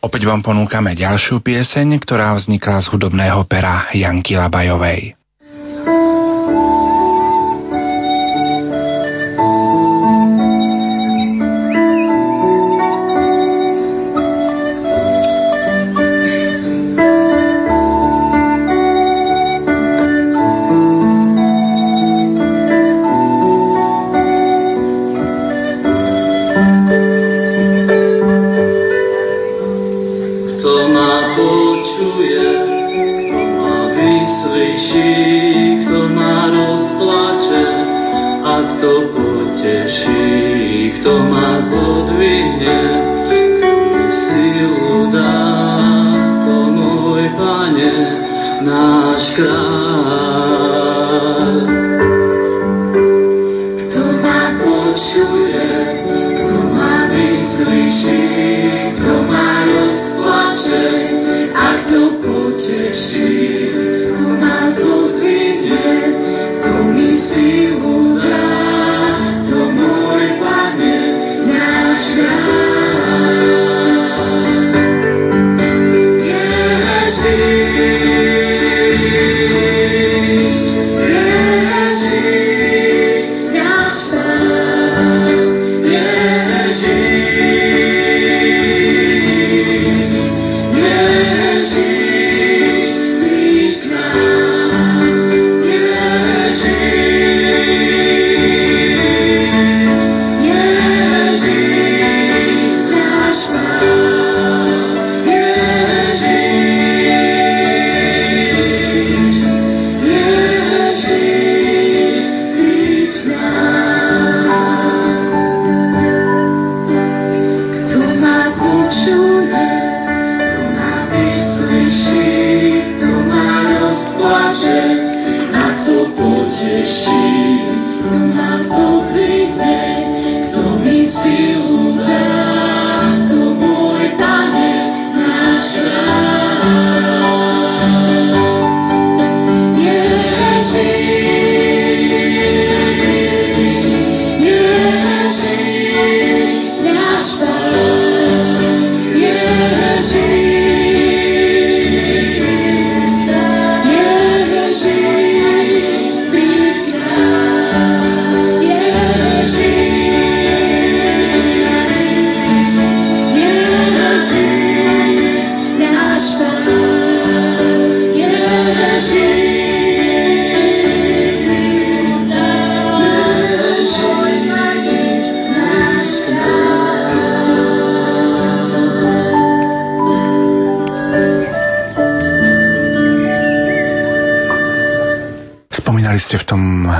Opäť 0.05 0.29
vám 0.29 0.45
ponúkame 0.45 0.93
ďalšiu 0.93 1.41
pieseň, 1.41 1.97
ktorá 2.05 2.37
vznikla 2.37 2.85
z 2.85 2.93
hudobného 2.93 3.41
pera 3.49 3.89
Janky 3.97 4.37
Labajovej. 4.37 5.24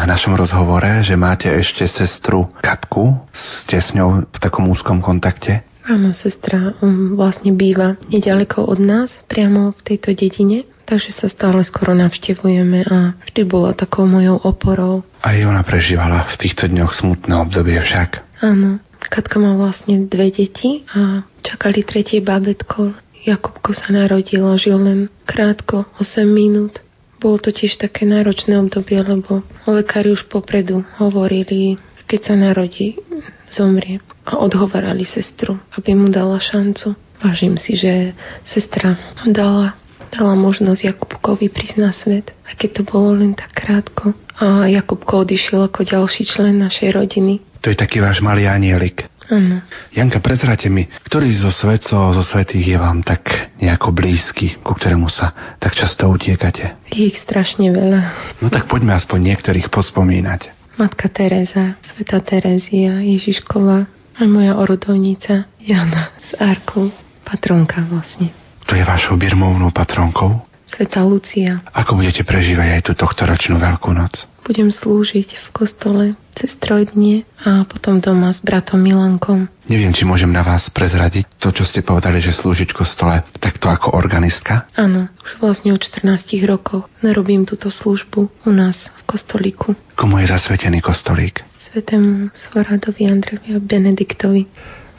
Našom 0.07 0.37
rozhovore, 0.37 1.05
že 1.05 1.17
máte 1.17 1.49
ešte 1.49 1.89
sestru 1.89 2.49
Katku, 2.61 3.25
ste 3.33 3.81
s 3.81 3.93
ňou 3.97 4.29
v 4.29 4.39
takom 4.39 4.69
úzkom 4.69 5.01
kontakte? 5.01 5.65
Áno, 5.85 6.17
sestra 6.17 6.73
um, 6.81 7.13
vlastne 7.13 7.53
býva 7.53 8.01
nedaleko 8.09 8.65
od 8.65 8.81
nás, 8.81 9.13
priamo 9.29 9.77
v 9.77 9.81
tejto 9.85 10.17
dedine, 10.17 10.65
takže 10.89 11.13
sa 11.13 11.29
stále 11.29 11.61
skoro 11.61 11.93
navštevujeme 11.93 12.89
a 12.89 13.21
vždy 13.29 13.43
bola 13.45 13.77
takou 13.77 14.09
mojou 14.09 14.41
oporou. 14.41 15.05
A 15.21 15.37
ona 15.45 15.61
prežívala 15.61 16.25
v 16.33 16.41
týchto 16.41 16.73
dňoch 16.73 16.93
smutné 16.97 17.37
obdobie 17.37 17.77
však. 17.81 18.41
Áno, 18.41 18.81
Katka 19.05 19.37
má 19.37 19.57
vlastne 19.57 20.09
dve 20.09 20.33
deti 20.33 20.89
a 20.97 21.25
čakali 21.45 21.85
tretie 21.85 22.25
babetko. 22.25 22.97
Jakubko 23.25 23.73
sa 23.73 23.89
narodilo, 23.93 24.53
žil 24.61 24.77
len 24.81 25.01
krátko, 25.25 25.89
8 26.01 26.29
minút. 26.29 26.84
Bolo 27.25 27.41
to 27.41 27.57
tiež 27.57 27.81
také 27.81 28.05
náročné 28.05 28.53
obdobie, 28.61 29.01
lebo 29.01 29.41
lekári 29.65 30.13
už 30.13 30.29
popredu 30.29 30.85
hovorili, 31.01 31.81
keď 32.05 32.21
sa 32.21 32.35
narodí, 32.37 33.01
zomrie. 33.49 34.05
A 34.29 34.37
odhovarali 34.45 35.09
sestru, 35.09 35.57
aby 35.73 35.97
mu 35.97 36.13
dala 36.13 36.37
šancu. 36.37 36.93
Vážim 37.25 37.57
si, 37.57 37.81
že 37.81 38.13
sestra 38.45 39.01
dala, 39.25 39.73
dala 40.13 40.37
možnosť 40.37 40.85
Jakubkovi 40.85 41.49
prísť 41.49 41.81
na 41.81 41.97
svet, 41.97 42.37
aj 42.45 42.61
keď 42.61 42.71
to 42.77 42.83
bolo 42.93 43.17
len 43.17 43.33
tak 43.33 43.57
krátko. 43.57 44.13
A 44.37 44.69
Jakubko 44.69 45.25
odišiel 45.25 45.65
ako 45.65 45.81
ďalší 45.81 46.29
člen 46.29 46.61
našej 46.61 46.93
rodiny. 46.93 47.41
To 47.65 47.73
je 47.73 47.81
taký 47.81 48.05
váš 48.05 48.21
malý 48.21 48.45
anielik. 48.45 49.09
Áno. 49.33 49.65
Janka, 49.97 50.21
prezrate 50.21 50.69
mi, 50.69 50.85
ktorý 51.09 51.33
zo 51.33 51.49
svetcov, 51.49 52.13
zo 52.13 52.25
svetých 52.25 52.75
je 52.75 52.79
vám 52.81 53.01
tak 53.01 53.55
nejako 53.57 53.97
blízky, 53.97 54.61
ku 54.61 54.77
ktorému 54.77 55.09
sa 55.09 55.57
tak 55.57 55.73
často 55.73 56.09
utiekate? 56.13 56.77
Je 56.93 57.09
ich 57.09 57.19
strašne 57.25 57.73
veľa. 57.73 58.01
No 58.45 58.53
tak 58.53 58.69
poďme 58.69 58.93
aspoň 58.97 59.33
niektorých 59.33 59.73
pospomínať. 59.73 60.53
Matka 60.77 61.07
Teresa, 61.09 61.79
Sveta 61.95 62.19
Terezia, 62.21 62.99
Ježišková, 62.99 63.87
a 64.15 64.23
moja 64.31 64.55
orodovnica 64.55 65.51
Jana 65.59 66.15
z 66.23 66.39
Arku, 66.39 66.91
patronka 67.27 67.83
vlastne. 67.83 68.31
To 68.71 68.79
je 68.79 68.85
vašou 68.87 69.19
birmovnou 69.19 69.75
patronkou? 69.75 70.54
Sveta 70.75 71.07
Lucia. 71.07 71.63
Ako 71.71 71.95
budete 71.95 72.27
prežívať 72.27 72.69
aj 72.75 72.83
tú 72.91 72.93
tohtoročnú 72.99 73.63
Veľkú 73.63 73.95
noc? 73.95 74.27
Budem 74.43 74.75
slúžiť 74.75 75.29
v 75.31 75.49
kostole 75.55 76.05
cez 76.35 76.53
trojdnie 76.59 77.25
a 77.47 77.63
potom 77.65 78.03
doma 78.03 78.35
s 78.35 78.43
bratom 78.43 78.83
Milankom. 78.83 79.47
Neviem, 79.71 79.95
či 79.95 80.05
môžem 80.05 80.29
na 80.29 80.43
vás 80.43 80.69
prezradiť 80.69 81.41
to, 81.41 81.55
čo 81.55 81.65
ste 81.65 81.81
povedali, 81.81 82.21
že 82.21 82.37
slúžiť 82.37 82.75
v 82.75 82.79
kostole 82.85 83.23
takto 83.39 83.71
ako 83.71 83.97
organistka? 83.97 84.69
Áno, 84.77 85.09
už 85.23 85.41
vlastne 85.41 85.73
od 85.73 85.81
14 85.81 86.27
rokov 86.45 86.91
nerobím 87.01 87.47
túto 87.49 87.71
službu 87.73 88.45
u 88.45 88.51
nás 88.51 88.93
v 88.99 89.03
kostolíku. 89.09 89.73
Komu 89.97 90.21
je 90.21 90.29
zasvetený 90.29 90.85
kostolík? 90.85 91.41
Svetému 91.73 92.35
Svoradovi 92.35 93.09
a 93.09 93.17
Benediktovi. 93.63 94.45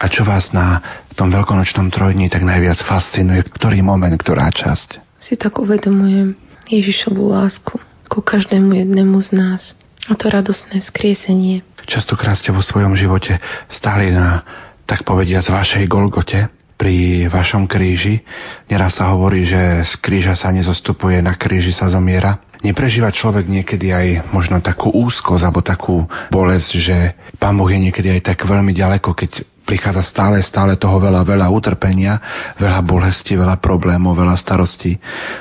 A 0.01 0.11
čo 0.11 0.25
vás 0.25 0.49
na 0.51 0.81
tom 1.13 1.31
veľkonočnom 1.31 1.93
trojdni 1.93 2.27
tak 2.27 2.43
najviac 2.43 2.81
fascinuje? 2.83 3.45
Ktorý 3.47 3.79
moment, 3.85 4.17
ktorá 4.17 4.49
časť? 4.51 5.04
Si 5.25 5.33
tak 5.33 5.57
uvedomujem 5.57 6.37
Ježišovú 6.69 7.33
lásku 7.33 7.81
ku 8.05 8.19
každému 8.21 8.77
jednému 8.77 9.17
z 9.25 9.33
nás. 9.33 9.73
A 10.05 10.13
to 10.13 10.29
radostné 10.29 10.85
skriesenie. 10.85 11.65
Častokrát 11.89 12.37
ste 12.37 12.53
vo 12.53 12.61
svojom 12.61 12.93
živote 12.93 13.41
stáli 13.73 14.13
na, 14.13 14.45
tak 14.85 15.01
povedia, 15.01 15.41
z 15.41 15.49
vašej 15.49 15.89
Golgote, 15.89 16.45
pri 16.77 17.25
vašom 17.33 17.65
kríži. 17.65 18.21
Neraz 18.69 19.01
sa 19.01 19.17
hovorí, 19.17 19.49
že 19.49 19.81
z 19.89 19.97
kríža 19.97 20.37
sa 20.37 20.53
nezostupuje, 20.53 21.17
na 21.25 21.33
kríži 21.33 21.73
sa 21.73 21.89
zomiera. 21.89 22.45
Neprežíva 22.61 23.09
človek 23.09 23.49
niekedy 23.49 23.89
aj 23.89 24.29
možno 24.29 24.61
takú 24.61 24.93
úzkosť 24.93 25.41
alebo 25.41 25.65
takú 25.65 26.05
bolesť, 26.29 26.71
že 26.77 26.97
Pán 27.41 27.57
Boh 27.57 27.69
je 27.73 27.81
niekedy 27.81 28.13
aj 28.13 28.29
tak 28.29 28.45
veľmi 28.45 28.77
ďaleko, 28.77 29.09
keď 29.17 29.54
prichádza 29.65 30.05
stále, 30.05 30.37
stále 30.45 30.77
toho 30.77 31.01
veľa, 31.01 31.25
veľa 31.25 31.47
utrpenia, 31.49 32.21
veľa 32.61 32.85
bolesti, 32.85 33.33
veľa 33.35 33.57
problémov, 33.59 34.15
veľa 34.15 34.37
starostí. 34.37 34.95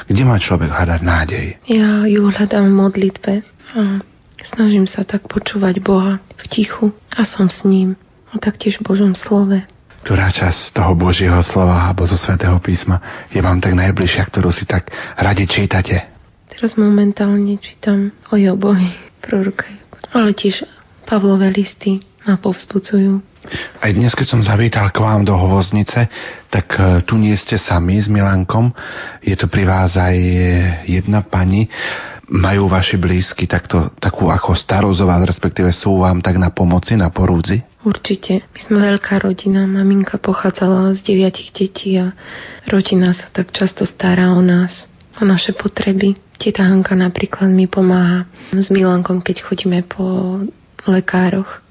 Kde 0.08 0.22
má 0.24 0.40
človek 0.40 0.72
hľadať 0.72 1.00
nádej? 1.04 1.46
Ja 1.68 2.08
ju 2.08 2.26
hľadám 2.26 2.72
v 2.72 2.74
modlitbe 2.74 3.32
a 3.76 4.02
snažím 4.42 4.88
sa 4.88 5.04
tak 5.04 5.28
počúvať 5.28 5.78
Boha 5.84 6.18
v 6.40 6.44
tichu 6.48 6.90
a 7.14 7.22
som 7.28 7.52
s 7.52 7.62
ním 7.62 7.94
a 8.32 8.40
taktiež 8.40 8.80
v 8.80 8.88
Božom 8.90 9.12
slove. 9.14 9.62
Ktorá 10.04 10.28
časť 10.28 10.76
toho 10.76 10.92
Božieho 10.96 11.40
slova 11.40 11.88
alebo 11.88 12.04
zo 12.04 12.18
Svetého 12.18 12.60
písma 12.60 13.28
je 13.32 13.40
vám 13.40 13.60
tak 13.60 13.72
najbližšia, 13.72 14.28
ktorú 14.28 14.52
si 14.52 14.68
tak 14.68 14.92
radi 15.16 15.48
čítate? 15.48 16.12
Teraz 16.52 16.76
momentálne 16.76 17.56
čítam 17.56 18.12
o 18.28 18.36
Jobovi, 18.36 18.92
proroka 19.24 19.64
ale 20.14 20.30
tiež 20.30 20.62
Pavlové 21.04 21.50
listy 21.50 22.00
ma 22.24 22.38
povzbudzujú. 22.38 23.33
Aj 23.80 23.90
dnes, 23.92 24.16
keď 24.16 24.26
som 24.26 24.40
zavítal 24.40 24.88
k 24.88 24.98
vám 25.00 25.22
do 25.28 25.36
Hovoznice, 25.36 26.08
tak 26.48 26.66
e, 26.76 27.04
tu 27.04 27.20
nie 27.20 27.36
ste 27.36 27.60
sami 27.60 28.00
s 28.00 28.08
Milankom. 28.08 28.72
Je 29.20 29.36
tu 29.36 29.46
pri 29.52 29.68
vás 29.68 29.92
aj 29.96 30.16
jedna 30.88 31.20
pani. 31.24 31.68
Majú 32.24 32.72
vaši 32.72 32.96
blízky 32.96 33.44
takto, 33.44 33.92
takú 34.00 34.32
ako 34.32 34.56
starozová, 34.56 35.20
respektíve 35.20 35.68
sú 35.76 36.00
vám 36.00 36.24
tak 36.24 36.40
na 36.40 36.48
pomoci, 36.48 36.96
na 36.96 37.12
porúdzi? 37.12 37.60
Určite. 37.84 38.48
My 38.56 38.60
sme 38.64 38.78
veľká 38.80 39.20
rodina. 39.20 39.68
Maminka 39.68 40.16
pochádzala 40.16 40.96
z 40.96 41.04
deviatich 41.04 41.52
detí 41.52 42.00
a 42.00 42.16
rodina 42.64 43.12
sa 43.12 43.28
tak 43.28 43.52
často 43.52 43.84
stará 43.84 44.32
o 44.32 44.40
nás, 44.40 44.88
o 45.20 45.28
naše 45.28 45.52
potreby. 45.52 46.16
Teta 46.40 46.64
Hanka 46.64 46.96
napríklad 46.96 47.52
mi 47.52 47.68
pomáha 47.68 48.24
s 48.56 48.72
Milankom, 48.72 49.20
keď 49.20 49.44
chodíme 49.44 49.84
po 49.84 50.40
lekároch, 50.88 51.63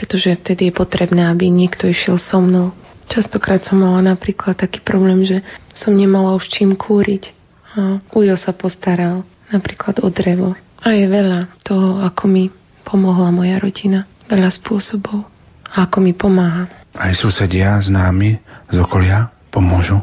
pretože 0.00 0.32
vtedy 0.40 0.72
je 0.72 0.74
potrebné, 0.80 1.28
aby 1.28 1.52
niekto 1.52 1.84
išiel 1.84 2.16
so 2.16 2.40
mnou. 2.40 2.72
Častokrát 3.12 3.68
som 3.68 3.84
mala 3.84 4.00
napríklad 4.16 4.56
taký 4.56 4.80
problém, 4.80 5.28
že 5.28 5.44
som 5.76 5.92
nemala 5.92 6.32
už 6.40 6.48
čím 6.48 6.72
kúriť. 6.72 7.36
A 7.76 8.00
Ujo 8.16 8.32
sa 8.40 8.56
postaral 8.56 9.28
napríklad 9.52 10.00
o 10.00 10.08
drevo. 10.08 10.56
A 10.80 10.96
je 10.96 11.04
veľa 11.04 11.52
toho, 11.60 12.00
ako 12.00 12.32
mi 12.32 12.48
pomohla 12.88 13.28
moja 13.28 13.60
rodina. 13.60 14.08
Veľa 14.24 14.48
spôsobov 14.56 15.28
a 15.68 15.84
ako 15.84 16.00
mi 16.00 16.16
pomáha. 16.16 16.72
Aj 16.96 17.12
susedia, 17.12 17.76
známi 17.84 18.40
z 18.72 18.76
okolia 18.80 19.28
pomôžu? 19.52 20.00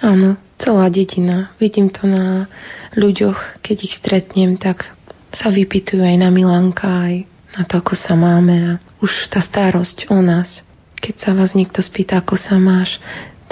Áno, 0.00 0.40
celá 0.56 0.88
dedina. 0.88 1.52
Vidím 1.60 1.92
to 1.92 2.08
na 2.08 2.48
ľuďoch, 2.96 3.60
keď 3.60 3.76
ich 3.84 4.00
stretnem, 4.00 4.56
tak 4.56 4.96
sa 5.36 5.52
vypitujú 5.52 6.00
aj 6.00 6.16
na 6.24 6.32
Milanka, 6.32 6.88
aj 6.88 7.28
na 7.56 7.62
to, 7.68 7.84
ako 7.84 7.92
sa 7.94 8.16
máme 8.16 8.56
a 8.56 8.72
už 9.00 9.30
tá 9.32 9.44
starosť 9.44 10.08
o 10.08 10.18
nás. 10.20 10.64
Keď 10.96 11.14
sa 11.20 11.30
vás 11.36 11.52
niekto 11.52 11.84
spýta, 11.84 12.20
ako 12.20 12.40
sa 12.40 12.56
máš, 12.56 12.96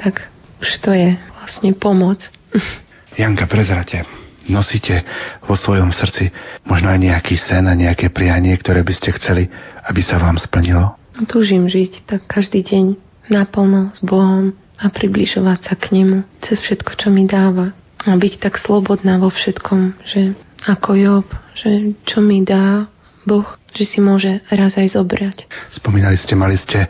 tak 0.01 0.27
už 0.61 0.71
to 0.81 0.91
je 0.97 1.15
vlastne 1.41 1.71
pomoc. 1.77 2.21
Janka, 3.21 3.47
prezrate, 3.47 4.03
nosíte 4.49 5.05
vo 5.45 5.55
svojom 5.55 5.93
srdci 5.95 6.33
možno 6.67 6.91
aj 6.91 6.99
nejaký 6.99 7.37
sen 7.39 7.69
a 7.69 7.75
nejaké 7.77 8.11
prianie, 8.11 8.57
ktoré 8.57 8.83
by 8.83 8.95
ste 8.97 9.15
chceli, 9.21 9.47
aby 9.87 10.01
sa 10.01 10.19
vám 10.19 10.41
splnilo? 10.41 10.97
Túžim 11.31 11.71
žiť 11.71 12.11
tak 12.11 12.27
každý 12.27 12.67
deň 12.67 12.85
naplno 13.31 13.95
s 13.95 14.03
Bohom 14.03 14.57
a 14.83 14.91
približovať 14.91 15.59
sa 15.71 15.75
k 15.79 15.95
Nemu 15.95 16.27
cez 16.43 16.59
všetko, 16.59 16.99
čo 16.99 17.09
mi 17.15 17.31
dáva. 17.31 17.71
A 18.05 18.19
byť 18.19 18.43
tak 18.43 18.59
slobodná 18.59 19.17
vo 19.23 19.31
všetkom, 19.31 19.97
že 20.05 20.35
ako 20.67 20.91
Job, 20.99 21.27
že 21.55 21.95
čo 22.05 22.21
mi 22.21 22.43
dá 22.43 22.91
Boh, 23.25 23.45
že 23.73 23.85
si 23.89 23.99
môže 24.05 24.45
raz 24.53 24.77
aj 24.77 24.95
zobrať. 24.95 25.49
Spomínali 25.73 26.21
ste, 26.21 26.37
mali 26.37 26.57
ste 26.61 26.87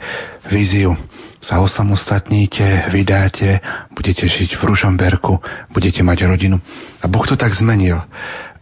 víziu. 0.51 0.99
Sa 1.45 1.61
osamostatníte, 1.61 2.89
vydáte, 2.89 3.61
budete 3.93 4.25
žiť 4.25 4.57
v 4.57 4.63
Ružomberku, 4.65 5.39
budete 5.77 6.01
mať 6.01 6.25
rodinu. 6.25 6.57
A 7.01 7.07
Boh 7.07 7.25
to 7.29 7.37
tak 7.37 7.53
zmenil. 7.53 8.01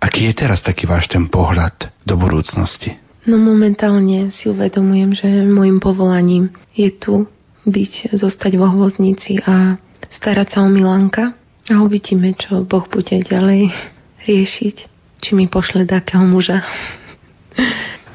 Aký 0.02 0.26
je 0.26 0.34
teraz 0.34 0.66
taký 0.66 0.90
váš 0.90 1.06
ten 1.06 1.30
pohľad 1.30 1.94
do 2.02 2.18
budúcnosti? 2.18 2.98
No 3.22 3.38
momentálne 3.38 4.34
si 4.34 4.50
uvedomujem, 4.50 5.14
že 5.14 5.28
môjim 5.46 5.78
povolaním 5.78 6.50
je 6.74 6.90
tu 6.90 7.30
byť, 7.62 8.18
zostať 8.18 8.58
vo 8.58 8.66
hvoznici 8.66 9.38
a 9.46 9.78
starať 10.10 10.58
sa 10.58 10.66
o 10.66 10.68
Milanka 10.68 11.38
a 11.70 11.74
uvidíme, 11.86 12.34
čo 12.34 12.66
Boh 12.66 12.82
bude 12.90 13.22
ďalej 13.22 13.70
riešiť, 14.26 14.76
či 15.22 15.30
mi 15.38 15.46
pošle 15.46 15.86
takého 15.86 16.26
muža. 16.26 16.66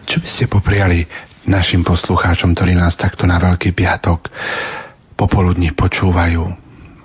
Čo 0.08 0.18
by 0.24 0.28
ste 0.28 0.46
popriali 0.48 1.04
našim 1.48 1.84
poslucháčom, 1.84 2.56
ktorí 2.56 2.76
nás 2.76 2.96
takto 3.00 3.24
na 3.24 3.40
Veľký 3.40 3.72
piatok 3.72 4.28
popoludní 5.16 5.74
počúvajú 5.74 6.44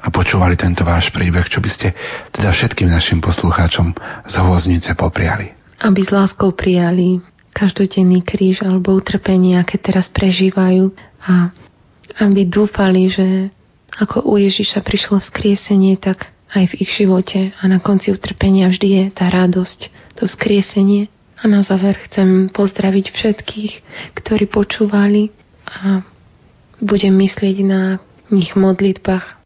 a 0.02 0.06
počúvali 0.10 0.58
tento 0.58 0.82
váš 0.82 1.14
príbeh, 1.14 1.46
čo 1.46 1.62
by 1.62 1.70
ste 1.70 1.94
teda 2.34 2.50
všetkým 2.50 2.90
našim 2.90 3.22
poslucháčom 3.22 3.94
z 4.26 4.34
hvoznice 4.34 4.98
popriali? 4.98 5.54
Aby 5.78 6.02
s 6.02 6.10
láskou 6.10 6.50
prijali 6.54 7.22
každodenný 7.54 8.24
kríž 8.26 8.64
alebo 8.64 8.96
utrpenie, 8.96 9.60
aké 9.60 9.78
teraz 9.78 10.08
prežívajú 10.10 10.90
a 11.22 11.52
aby 12.18 12.48
dúfali, 12.48 13.12
že 13.12 13.52
ako 13.92 14.24
u 14.24 14.40
Ježiša 14.40 14.80
prišlo 14.80 15.20
vzkriesenie, 15.20 16.00
tak 16.00 16.32
aj 16.52 16.64
v 16.72 16.74
ich 16.84 16.90
živote 16.96 17.52
a 17.52 17.62
na 17.68 17.80
konci 17.80 18.12
utrpenia 18.12 18.72
vždy 18.72 18.88
je 18.88 19.04
tá 19.12 19.28
radosť, 19.28 19.80
to 20.16 20.24
vzkriesenie. 20.28 21.11
A 21.42 21.50
na 21.50 21.66
záver 21.66 21.98
chcem 22.06 22.46
pozdraviť 22.54 23.10
všetkých, 23.10 23.72
ktorí 24.14 24.46
počúvali 24.46 25.34
a 25.66 26.06
budem 26.78 27.18
myslieť 27.18 27.56
na 27.66 27.98
nich 28.30 28.54
modlitbách. 28.54 29.42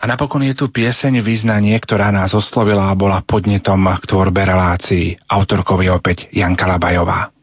A 0.00 0.04
napokon 0.08 0.44
je 0.44 0.56
tu 0.56 0.68
pieseň 0.72 1.20
Význanie, 1.20 1.76
ktorá 1.76 2.08
nás 2.08 2.32
oslovila 2.32 2.88
a 2.88 2.96
bola 2.96 3.20
podnetom 3.24 3.84
k 4.00 4.04
tvorbe 4.08 4.40
relácií. 4.44 5.16
Autorkou 5.28 5.80
je 5.80 5.92
opäť 5.92 6.28
Janka 6.32 6.64
Labajová. 6.64 7.39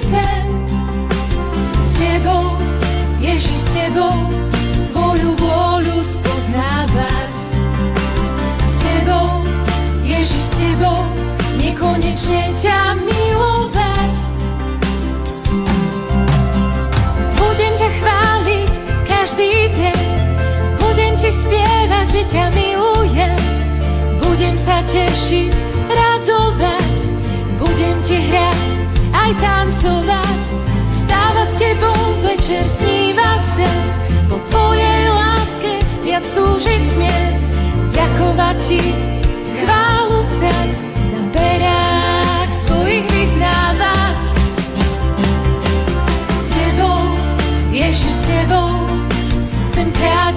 sen. 0.00 0.44
S 1.84 1.98
tebou, 1.98 2.56
Ježiš 3.20 3.58
s 3.60 3.64
tebou, 3.74 4.21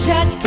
Nachádzame 0.08 0.46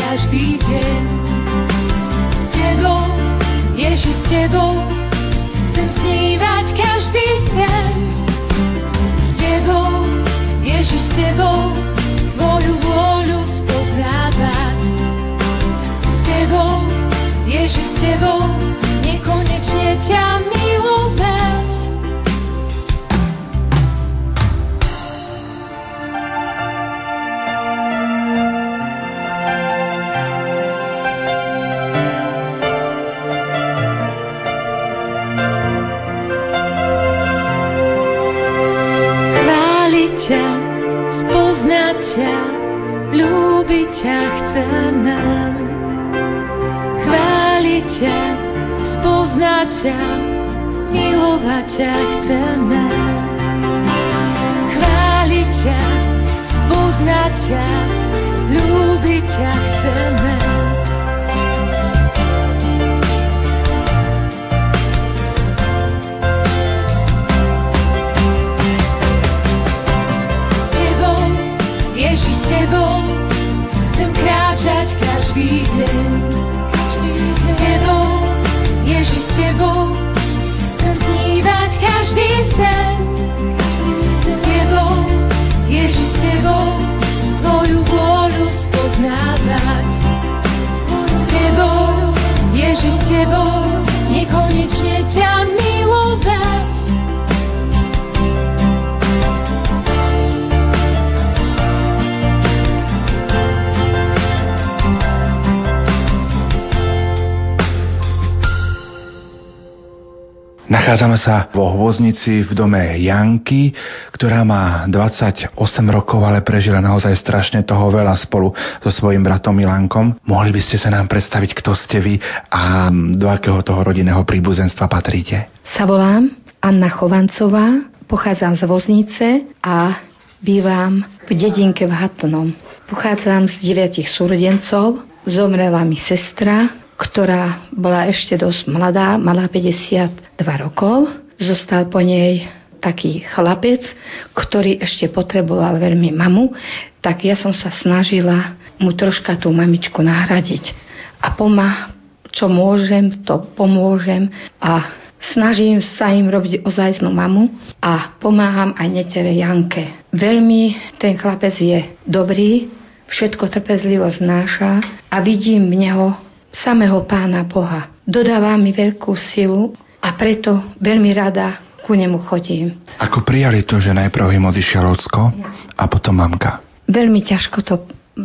sa 111.19 111.51
vo 111.51 111.75
Hvoznici 111.75 112.47
v 112.47 112.55
dome 112.55 112.97
Janky, 113.03 113.75
ktorá 114.15 114.47
má 114.47 114.87
28 114.87 115.53
rokov, 115.91 116.23
ale 116.23 116.47
prežila 116.47 116.79
naozaj 116.79 117.13
strašne 117.19 117.67
toho 117.67 117.91
veľa 117.91 118.15
spolu 118.17 118.55
so 118.81 118.91
svojím 118.95 119.27
bratom 119.27 119.53
Milankom. 119.53 120.17
Mohli 120.25 120.55
by 120.55 120.61
ste 120.63 120.79
sa 120.79 120.95
nám 120.95 121.11
predstaviť, 121.11 121.51
kto 121.59 121.75
ste 121.75 121.99
vy 121.99 122.15
a 122.49 122.89
do 123.19 123.27
akého 123.27 123.61
toho 123.67 123.83
rodinného 123.83 124.23
príbuzenstva 124.23 124.87
patríte? 124.87 125.51
Sa 125.75 125.85
volám 125.85 126.31
Anna 126.63 126.89
Chovancová, 126.89 127.85
pochádzam 128.09 128.57
z 128.57 128.63
Voznice 128.65 129.27
a 129.61 130.01
bývam 130.41 131.03
v 131.27 131.33
dedinke 131.35 131.85
v 131.85 131.93
Hatnom. 131.93 132.55
Pochádzam 132.89 133.51
z 133.53 133.55
deviatich 133.61 134.09
súrodencov, 134.09 135.05
zomrela 135.29 135.85
mi 135.85 136.01
sestra, 136.01 136.88
ktorá 136.99 137.71
bola 137.71 138.11
ešte 138.11 138.35
dosť 138.35 138.67
mladá, 138.67 139.15
mala 139.17 139.47
52 139.47 140.43
rokov. 140.59 141.07
Zostal 141.39 141.87
po 141.87 142.03
nej 142.03 142.51
taký 142.83 143.23
chlapec, 143.23 143.87
ktorý 144.35 144.83
ešte 144.83 145.07
potreboval 145.07 145.79
veľmi 145.79 146.11
mamu, 146.11 146.51
tak 146.99 147.23
ja 147.23 147.39
som 147.39 147.55
sa 147.55 147.71
snažila 147.71 148.59
mu 148.83 148.95
troška 148.95 149.39
tú 149.39 149.51
mamičku 149.55 150.03
nahradiť. 150.03 150.75
A 151.23 151.35
pomá, 151.35 151.95
čo 152.31 152.47
môžem, 152.47 153.23
to 153.27 153.47
pomôžem 153.59 154.31
a 154.63 154.95
snažím 155.35 155.83
sa 155.99 156.15
im 156.15 156.31
robiť 156.31 156.63
ozajstnú 156.63 157.11
mamu 157.11 157.51
a 157.83 158.15
pomáham 158.23 158.75
aj 158.79 158.89
netere 158.91 159.35
Janke. 159.35 160.11
Veľmi 160.15 160.79
ten 161.03 161.19
chlapec 161.19 161.59
je 161.59 161.95
dobrý, 162.07 162.71
všetko 163.11 163.51
trpezlivo 163.51 164.07
znáša 164.07 164.83
a 165.11 165.17
vidím 165.23 165.67
v 165.67 165.87
neho 165.87 166.28
samého 166.63 167.07
Pána 167.07 167.47
Boha. 167.47 167.91
Dodáva 168.03 168.57
mi 168.59 168.75
veľkú 168.75 169.15
silu 169.15 169.75
a 170.03 170.15
preto 170.15 170.75
veľmi 170.79 171.11
rada 171.15 171.63
ku 171.87 171.95
nemu 171.95 172.19
chodím. 172.27 172.75
Ako 172.99 173.23
prijali 173.23 173.65
to, 173.65 173.79
že 173.81 173.95
najprv 173.95 174.35
im 174.35 174.49
odišiel 174.51 174.85
ocko 174.85 175.33
a 175.79 175.85
potom 175.87 176.19
mamka? 176.19 176.61
Veľmi 176.89 177.25
ťažko 177.25 177.59
to 177.65 177.75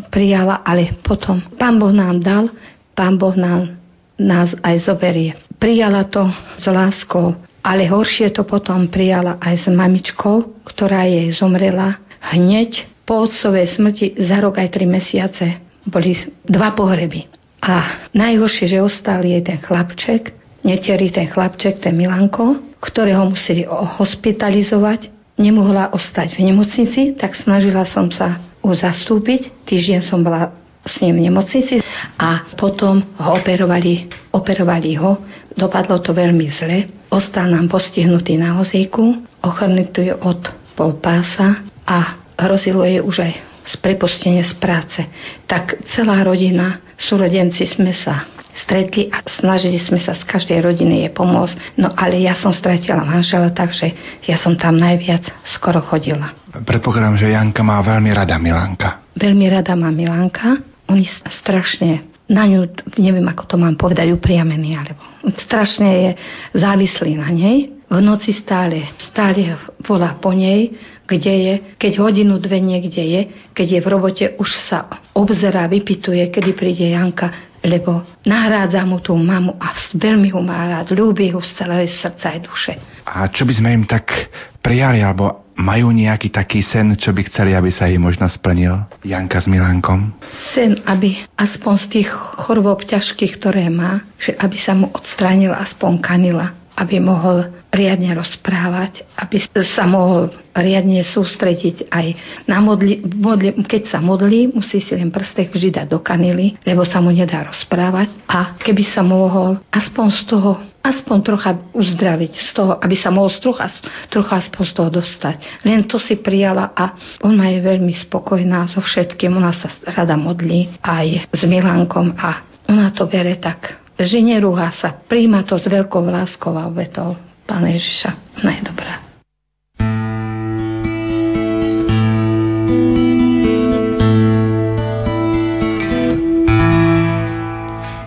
prijala, 0.09 0.65
ale 0.65 0.97
potom 1.03 1.39
Pán 1.59 1.77
Boh 1.77 1.93
nám 1.93 2.19
dal, 2.23 2.49
Pán 2.97 3.19
Boh 3.19 3.35
nám, 3.35 3.77
nás 4.17 4.53
aj 4.61 4.87
zoberie. 4.87 5.37
Prijala 5.57 6.05
to 6.09 6.27
s 6.59 6.65
láskou, 6.67 7.37
ale 7.63 7.87
horšie 7.87 8.33
to 8.35 8.43
potom 8.43 8.91
prijala 8.91 9.39
aj 9.39 9.63
s 9.63 9.65
mamičkou, 9.71 10.63
ktorá 10.67 11.07
jej 11.07 11.31
zomrela 11.31 12.01
hneď 12.33 12.87
po 13.03 13.27
otcovej 13.27 13.67
smrti 13.75 14.15
za 14.19 14.39
rok 14.39 14.59
aj 14.59 14.69
tri 14.71 14.87
mesiace. 14.87 15.59
Boli 15.83 16.15
dva 16.47 16.71
pohreby. 16.71 17.42
A 17.63 18.03
najhoršie, 18.11 18.75
že 18.75 18.83
ostal 18.83 19.23
jej 19.23 19.39
ten 19.39 19.55
chlapček, 19.55 20.35
neterý 20.67 21.15
ten 21.15 21.31
chlapček, 21.31 21.79
ten 21.79 21.95
Milanko, 21.95 22.59
ktorého 22.83 23.23
museli 23.31 23.63
hospitalizovať. 23.71 25.07
Nemohla 25.39 25.95
ostať 25.95 26.37
v 26.37 26.51
nemocnici, 26.51 27.15
tak 27.15 27.39
snažila 27.39 27.87
som 27.87 28.11
sa 28.11 28.43
ho 28.59 28.73
zastúpiť. 28.75 29.63
Týždeň 29.63 29.99
som 30.03 30.21
bola 30.21 30.51
s 30.83 30.99
ním 30.99 31.23
v 31.23 31.31
nemocnici 31.31 31.79
a 32.19 32.51
potom 32.59 32.99
ho 32.99 33.29
operovali, 33.39 34.11
operovali 34.35 34.99
ho. 34.99 35.23
Dopadlo 35.55 36.03
to 36.03 36.11
veľmi 36.11 36.51
zle. 36.51 36.91
Ostal 37.07 37.47
nám 37.47 37.71
postihnutý 37.71 38.35
na 38.35 38.59
hozíku, 38.59 39.23
ochrnutý 39.39 40.11
od 40.11 40.51
pol 40.75 40.99
pása 40.99 41.63
a 41.87 42.19
hrozilo 42.35 42.83
jej 42.83 42.99
už 42.99 43.23
aj 43.23 43.52
z 43.63 43.73
prepustenia 43.79 44.43
z 44.43 44.53
práce. 44.59 44.99
Tak 45.47 45.87
celá 45.95 46.23
rodina, 46.23 46.83
súrodenci 46.99 47.65
sme 47.67 47.95
sa 47.95 48.27
stretli 48.53 49.09
a 49.09 49.25
snažili 49.25 49.81
sme 49.81 49.97
sa 49.97 50.13
z 50.13 50.23
každej 50.29 50.61
rodiny 50.61 51.03
jej 51.03 51.11
pomôcť. 51.11 51.79
No 51.81 51.89
ale 51.97 52.21
ja 52.21 52.37
som 52.37 52.53
stretila 52.53 53.01
manžela, 53.01 53.49
takže 53.49 53.91
ja 54.29 54.37
som 54.37 54.53
tam 54.53 54.77
najviac 54.77 55.25
skoro 55.57 55.81
chodila. 55.81 56.31
Predpokladám, 56.53 57.17
že 57.17 57.33
Janka 57.33 57.65
má 57.65 57.81
veľmi 57.81 58.13
rada 58.13 58.37
Milanka. 58.37 59.09
Veľmi 59.17 59.49
rada 59.49 59.73
má 59.73 59.89
Milanka. 59.89 60.61
Oni 60.85 61.09
strašne 61.41 62.13
na 62.29 62.47
ňu, 62.47 62.69
neviem 63.01 63.25
ako 63.27 63.43
to 63.45 63.55
mám 63.59 63.75
povedať, 63.75 64.13
upriamený, 64.13 64.79
alebo 64.79 65.01
strašne 65.43 65.89
je 65.89 66.09
závislý 66.55 67.19
na 67.19 67.29
nej. 67.33 67.73
V 67.93 68.01
noci 68.01 68.33
stále, 68.33 68.89
stále 68.97 69.53
volá 69.85 70.17
po 70.17 70.33
nej, 70.33 70.73
kde 71.03 71.33
je, 71.33 71.53
keď 71.75 71.99
hodinu, 71.99 72.39
dve 72.39 72.63
niekde 72.63 73.03
je, 73.03 73.21
keď 73.51 73.67
je 73.67 73.79
v 73.83 73.87
robote, 73.87 74.25
už 74.39 74.49
sa 74.71 74.87
obzerá, 75.13 75.67
vypituje, 75.67 76.31
kedy 76.31 76.51
príde 76.55 76.91
Janka, 76.91 77.53
lebo 77.63 78.03
nahrádza 78.27 78.83
mu 78.83 78.99
tú 78.99 79.15
mamu 79.15 79.55
a 79.55 79.71
veľmi 79.95 80.31
ho 80.35 80.43
má 80.43 80.67
rád, 80.67 80.91
ľúbi 80.91 81.31
ho 81.31 81.39
z 81.39 81.55
celého 81.55 81.87
srdca 81.87 82.35
aj 82.35 82.39
duše. 82.43 82.73
A 83.07 83.27
čo 83.31 83.47
by 83.47 83.53
sme 83.55 83.69
im 83.71 83.85
tak 83.87 84.11
prijali, 84.59 84.99
alebo 84.99 85.43
majú 85.59 85.93
nejaký 85.93 86.33
taký 86.33 86.65
sen, 86.65 86.97
čo 86.97 87.13
by 87.13 87.29
chceli, 87.29 87.53
aby 87.53 87.69
sa 87.69 87.85
jej 87.85 88.01
možno 88.01 88.25
splnil? 88.25 88.83
Janka 89.05 89.39
s 89.39 89.47
Milánkom? 89.47 90.11
Sen, 90.51 90.81
aby 90.83 91.23
aspoň 91.37 91.73
z 91.77 91.85
tých 91.99 92.09
chorôb 92.11 92.83
ťažkých, 92.83 93.37
ktoré 93.37 93.69
má, 93.69 94.01
že 94.17 94.33
aby 94.35 94.57
sa 94.57 94.73
mu 94.73 94.89
odstránila 94.91 95.61
aspoň 95.61 96.01
kanila, 96.01 96.62
aby 96.77 96.97
mohol 96.97 97.49
riadne 97.69 98.13
rozprávať, 98.17 99.05
aby 99.17 99.41
sa 99.65 99.85
mohol 99.85 100.29
riadne 100.53 101.01
sústrediť 101.05 101.89
aj 101.89 102.05
na 102.45 102.61
modli, 102.61 103.01
modli 103.01 103.53
keď 103.65 103.93
sa 103.93 103.99
modlí, 104.01 104.53
musí 104.53 104.81
si 104.81 104.93
len 104.93 105.09
prstek 105.09 105.49
vždy 105.49 105.69
dať 105.81 105.87
do 105.89 106.01
kanily, 106.01 106.57
lebo 106.65 106.85
sa 106.85 107.01
mu 107.01 107.09
nedá 107.09 107.45
rozprávať 107.45 108.09
a 108.29 108.57
keby 108.61 108.83
sa 108.93 109.01
mohol 109.01 109.61
aspoň 109.73 110.07
z 110.13 110.23
toho 110.29 110.51
aspoň 110.83 111.17
trocha 111.23 111.51
uzdraviť 111.71 112.31
z 112.43 112.49
toho, 112.51 112.75
aby 112.75 112.99
sa 112.99 113.07
mohol 113.07 113.31
trocha, 113.39 113.71
trocha 114.11 114.43
aspoň 114.43 114.63
z 114.67 114.73
toho 114.75 114.89
dostať. 114.91 115.63
Len 115.63 115.87
to 115.87 115.95
si 115.95 116.19
prijala 116.19 116.75
a 116.75 116.99
ona 117.23 117.55
je 117.55 117.63
veľmi 117.63 117.95
spokojná 118.03 118.67
so 118.67 118.83
všetkým. 118.83 119.31
Ona 119.31 119.55
sa 119.55 119.71
rada 119.87 120.19
modlí 120.19 120.83
aj 120.83 121.31
s 121.31 121.43
Milánkom 121.47 122.19
a 122.19 122.43
ona 122.67 122.91
to 122.91 123.07
bere 123.07 123.39
tak 123.39 123.82
že 123.97 124.17
nerúha 124.19 124.73
sa, 124.73 124.93
príjma 124.93 125.45
to 125.45 125.57
s 125.57 125.69
veľkou 125.69 126.01
láskou 126.09 126.53
a 126.57 126.65
obetou. 126.65 127.13
Pána 127.45 127.69
Ježiša. 127.69 128.41
Ona 128.41 128.51
je 128.57 128.63
dobrá. 128.65 128.93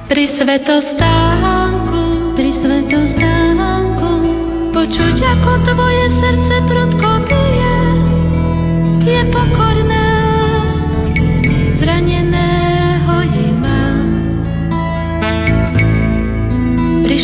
Pri 0.07 0.24
svetostánku, 0.39 2.03
pri 2.34 2.51
svetostánku, 2.55 4.11
počuť 4.72 5.16
ako 5.18 5.51
tvoje 5.66 5.86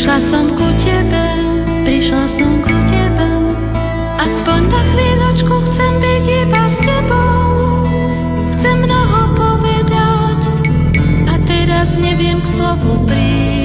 Prišla 0.03 0.35
som 0.35 0.51
ku 0.59 0.67
tebe, 0.83 1.27
prišla 1.87 2.27
som 2.35 2.59
ku 2.59 2.75
tebe. 2.91 3.29
Aspoň 4.19 4.61
na 4.67 4.83
chvíľočku 4.91 5.55
chcem 5.71 5.93
byť 6.03 6.25
iba 6.43 6.63
s 6.67 6.77
tebou. 6.83 7.39
Chcem 8.59 8.77
mnoho 8.83 9.21
povedať 9.39 10.41
a 11.31 11.39
teraz 11.47 11.95
neviem 12.03 12.43
k 12.43 12.47
slovu 12.51 13.07
prísť. 13.07 13.62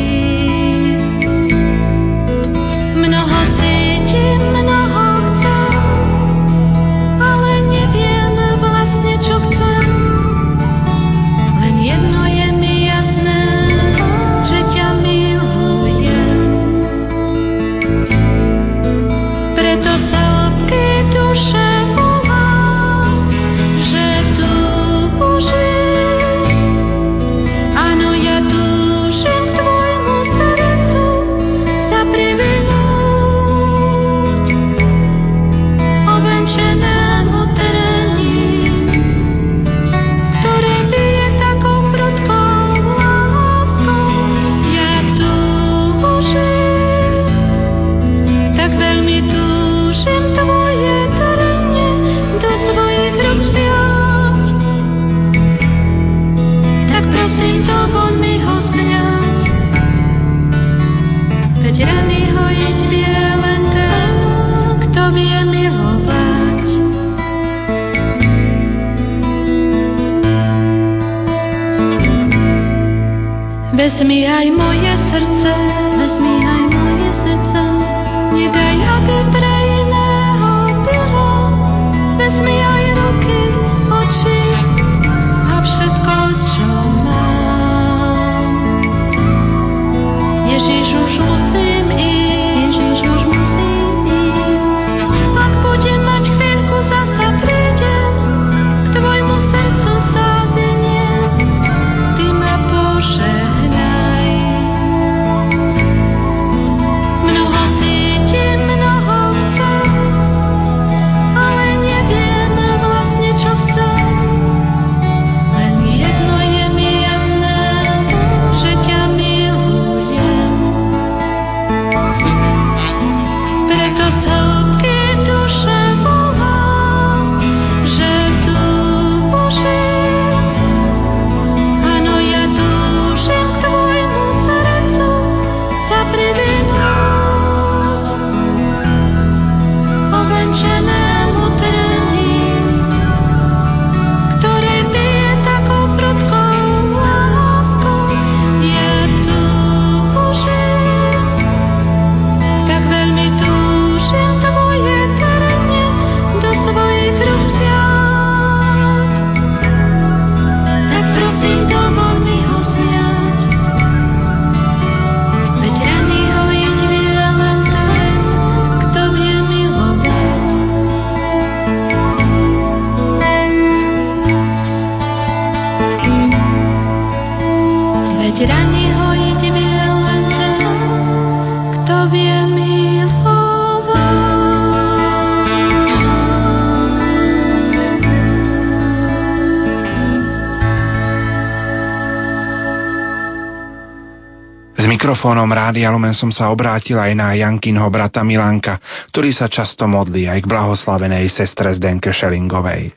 Mikrofónom 195.18 195.50
Rádia 195.50 195.90
Lumen 195.90 196.14
som 196.14 196.30
sa 196.30 196.54
obrátil 196.54 196.94
aj 196.94 197.10
na 197.18 197.34
Jankinho 197.34 197.90
brata 197.90 198.22
Milanka, 198.22 198.78
ktorý 199.10 199.34
sa 199.34 199.50
často 199.50 199.90
modlí 199.90 200.30
aj 200.30 200.46
k 200.46 200.52
blahoslavenej 200.54 201.26
sestre 201.34 201.74
Zdenke 201.74 202.14
Šelingovej. 202.14 202.94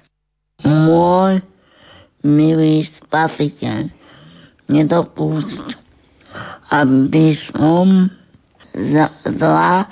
Môj 0.69 1.41
milý 2.21 2.85
spasiteľ, 2.85 3.89
nedopúšť, 4.69 5.65
aby 6.69 7.41
som 7.57 8.13
zla 9.25 9.89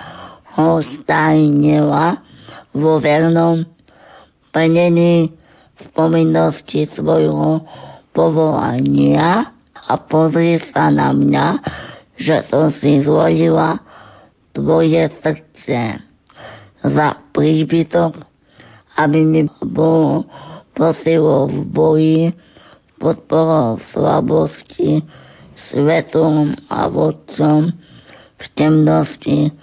ho 0.53 0.85
stajnila 0.85 2.21
vo 2.77 3.01
vernom 3.01 3.65
plnení 4.53 5.33
v 5.81 5.87
svojho 6.93 7.65
povolania 8.13 9.49
a 9.81 9.97
pozri 9.97 10.61
sa 10.77 10.93
na 10.93 11.09
mňa, 11.17 11.47
že 12.19 12.43
som 12.51 12.75
si 12.75 13.01
zložila 13.07 13.79
tvoje 14.51 15.07
srdce 15.23 16.03
za 16.83 17.09
príbytok, 17.31 18.19
aby 18.99 19.23
mi 19.23 19.47
bolo 19.63 20.27
posilo 20.75 21.47
v 21.47 21.57
boji, 21.71 22.23
podporou 22.99 23.79
v 23.79 23.83
slabosti, 23.95 24.91
svetlom 25.71 26.59
a 26.67 26.91
vodcom, 26.91 27.71
v 28.39 28.45
temnosti, 28.55 29.55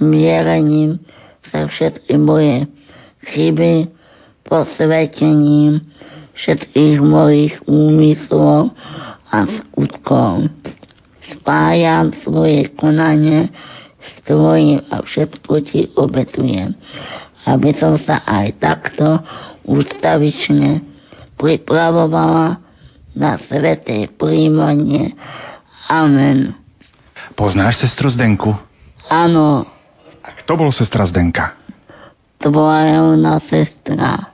mierením 0.00 1.00
sa 1.48 1.68
všetky 1.68 2.16
moje 2.16 2.68
chyby, 3.32 3.88
posvetením 4.48 5.84
všetkých 6.36 6.96
mojich 7.02 7.54
úmyslov 7.66 8.72
a 9.28 9.38
skutkov. 9.44 10.48
Spájam 11.28 12.16
svoje 12.24 12.72
konanie 12.78 13.52
s 14.00 14.10
tvojim 14.24 14.80
a 14.88 15.04
všetko 15.04 15.52
ti 15.66 15.90
obetujem, 15.98 16.72
aby 17.44 17.70
som 17.76 17.98
sa 18.00 18.24
aj 18.24 18.56
takto 18.62 19.20
ústavične 19.68 20.80
pripravovala 21.36 22.62
na 23.12 23.36
sveté 23.44 24.08
príjmanie. 24.08 25.12
Amen. 25.90 26.54
Poznáš 27.36 27.84
sestru 27.84 28.08
Zdenku? 28.08 28.54
Áno. 29.12 29.66
A 30.24 30.28
kto 30.44 30.56
bol 30.56 30.70
sestra 30.72 31.04
Zdenka? 31.08 31.56
To 32.38 32.54
bola 32.54 32.86
jedna 32.86 33.42
sestra. 33.44 34.32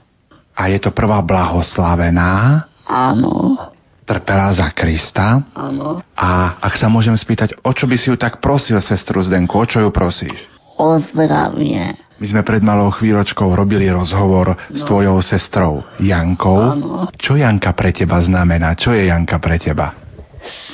A 0.54 0.62
je 0.70 0.78
to 0.78 0.92
prvá 0.92 1.24
blahoslavená? 1.24 2.62
Áno 2.84 3.73
trpela 4.04 4.52
za 4.52 4.68
Krista. 4.76 5.42
Áno. 5.56 6.04
A 6.14 6.60
ak 6.60 6.76
sa 6.76 6.92
môžem 6.92 7.16
spýtať, 7.16 7.56
o 7.64 7.72
čo 7.72 7.88
by 7.88 7.96
si 7.96 8.12
ju 8.12 8.16
tak 8.20 8.38
prosil, 8.38 8.78
sestru 8.84 9.24
Zdenku, 9.24 9.56
o 9.56 9.64
čo 9.64 9.80
ju 9.80 9.90
prosíš? 9.90 10.36
O 10.76 11.00
zdravie. 11.00 11.96
My 12.14 12.26
sme 12.30 12.42
pred 12.46 12.62
malou 12.62 12.94
chvíľočkou 12.94 13.50
robili 13.50 13.90
rozhovor 13.90 14.54
no. 14.54 14.58
s 14.70 14.86
tvojou 14.86 15.18
sestrou 15.24 15.82
Jankou. 15.98 16.78
Áno. 16.78 17.10
Čo 17.18 17.34
Janka 17.34 17.74
pre 17.74 17.90
teba 17.90 18.22
znamená? 18.22 18.78
Čo 18.78 18.94
je 18.94 19.10
Janka 19.10 19.42
pre 19.42 19.58
teba? 19.58 19.98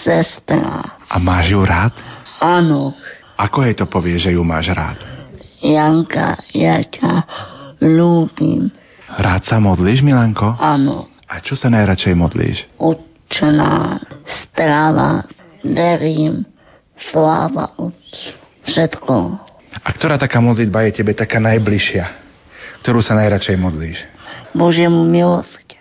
Sestra. 0.05 1.01
A 1.09 1.17
máš 1.17 1.55
ju 1.57 1.63
rád? 1.65 1.97
Áno. 2.43 2.93
Ako 3.41 3.65
jej 3.65 3.75
to 3.77 3.89
povie, 3.89 4.21
že 4.21 4.37
ju 4.37 4.45
máš 4.45 4.69
rád? 4.73 5.01
Janka, 5.61 6.41
ja 6.53 6.81
ťa 6.81 7.25
ľúbim. 7.81 8.73
Rád 9.11 9.43
sa 9.49 9.57
modlíš, 9.61 10.05
Milanko? 10.05 10.57
Áno. 10.61 11.09
A 11.27 11.41
čo 11.41 11.57
sa 11.57 11.73
najradšej 11.73 12.15
modlíš? 12.17 12.57
Od 12.81 13.10
určená 13.31 14.03
strava, 14.27 15.23
verím, 15.63 16.43
sláva 17.15 17.71
Otcu, 17.79 18.35
všetko. 18.67 19.15
A 19.87 19.89
ktorá 19.95 20.19
taká 20.19 20.43
modlitba 20.43 20.91
je 20.91 20.99
tebe 20.99 21.15
taká 21.15 21.39
najbližšia? 21.39 22.11
Ktorú 22.83 22.99
sa 22.99 23.15
najradšej 23.15 23.55
modlíš? 23.55 24.03
Božiemu 24.51 25.07
milosť. 25.07 25.79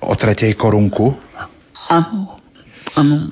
O 0.00 0.16
tretej 0.16 0.56
korunku? 0.56 1.12
Áno, 1.92 2.40
áno. 2.96 3.28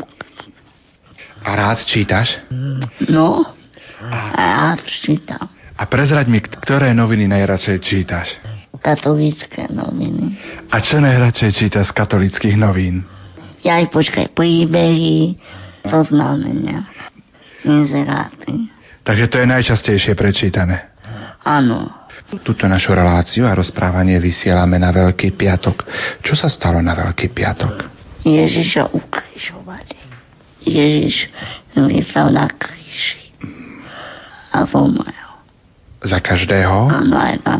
A 1.41 1.51
rád 1.57 1.80
čítaš? 1.88 2.45
No, 3.09 3.57
a 4.05 4.18
rád 4.36 4.84
čítam. 4.84 5.49
A 5.80 5.88
prezrať 5.88 6.28
mi, 6.28 6.45
ktoré 6.45 6.93
noviny 6.93 7.24
najradšej 7.24 7.78
čítaš? 7.80 8.36
Katolícké 8.84 9.72
noviny. 9.72 10.36
A 10.68 10.84
čo 10.84 11.01
najradšej 11.01 11.51
čítaš 11.57 11.88
z 11.88 11.97
katolických 11.97 12.61
novín? 12.61 13.09
Ja 13.61 13.76
aj 13.76 13.92
počkaj, 13.92 14.32
príbehy, 14.32 15.36
zoznamenia, 15.84 16.88
inzeráty. 17.64 18.72
Takže 19.04 19.26
to 19.28 19.36
je 19.40 19.46
najčastejšie 19.48 20.12
prečítané. 20.16 20.92
Áno. 21.44 21.88
Tuto 22.30 22.70
našu 22.70 22.94
reláciu 22.94 23.42
a 23.42 23.58
rozprávanie 23.58 24.22
vysielame 24.22 24.78
na 24.78 24.94
Veľký 24.94 25.34
piatok. 25.34 25.82
Čo 26.22 26.38
sa 26.38 26.46
stalo 26.46 26.78
na 26.78 26.94
Veľký 26.94 27.34
piatok? 27.34 27.90
Ježiša 28.22 28.94
ukrižovali. 28.94 29.98
Ježiš 30.62 31.26
vysel 31.74 32.30
na 32.30 32.46
kríži 32.46 33.34
a 34.52 34.62
zomrel. 34.68 35.30
Za 36.06 36.22
každého? 36.22 36.86
Áno, 36.86 37.16
aj 37.18 37.36
za 37.42 37.54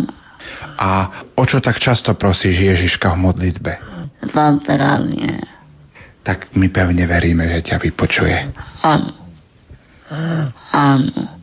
A 0.81 0.89
o 1.35 1.43
čo 1.45 1.59
tak 1.59 1.83
často 1.83 2.15
prosíš 2.15 2.57
Ježiška 2.57 3.11
v 3.13 3.19
modlitbe? 3.27 3.73
Za 4.31 4.55
zdravie 4.61 5.60
tak 6.21 6.53
my 6.53 6.69
pevne 6.69 7.05
veríme, 7.09 7.49
že 7.49 7.65
ťa 7.65 7.77
vypočuje. 7.81 8.37
Áno. 8.85 9.11
Áno. 10.71 11.41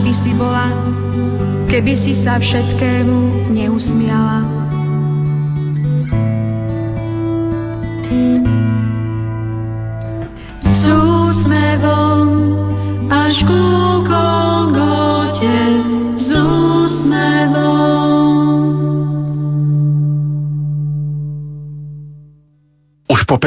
By 0.00 0.12
si 0.12 0.30
bola, 0.36 0.68
keby 1.72 1.94
si 1.96 2.12
sa 2.20 2.36
všetkému 2.36 3.50
neusmiala. 3.54 4.25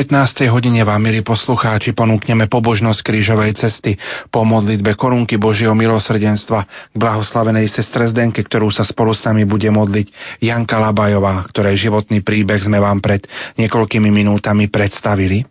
15. 0.10 0.50
hodine 0.50 0.82
vám, 0.82 1.06
milí 1.06 1.22
poslucháči, 1.22 1.94
ponúkneme 1.94 2.50
pobožnosť 2.50 3.06
krížovej 3.06 3.54
cesty 3.54 3.94
po 4.34 4.42
modlitbe 4.42 4.98
korunky 4.98 5.38
Božieho 5.38 5.78
milosrdenstva 5.78 6.66
k 6.66 6.96
blahoslavenej 6.98 7.70
sestre 7.70 8.10
Zdenke, 8.10 8.42
ktorú 8.42 8.74
sa 8.74 8.82
spolu 8.82 9.14
s 9.14 9.22
nami 9.22 9.46
bude 9.46 9.70
modliť 9.70 10.10
Janka 10.42 10.82
Labajová, 10.82 11.46
ktorej 11.54 11.78
životný 11.78 12.26
príbeh 12.26 12.58
sme 12.58 12.82
vám 12.82 13.06
pred 13.06 13.22
niekoľkými 13.62 14.10
minútami 14.10 14.66
predstavili. 14.74 15.46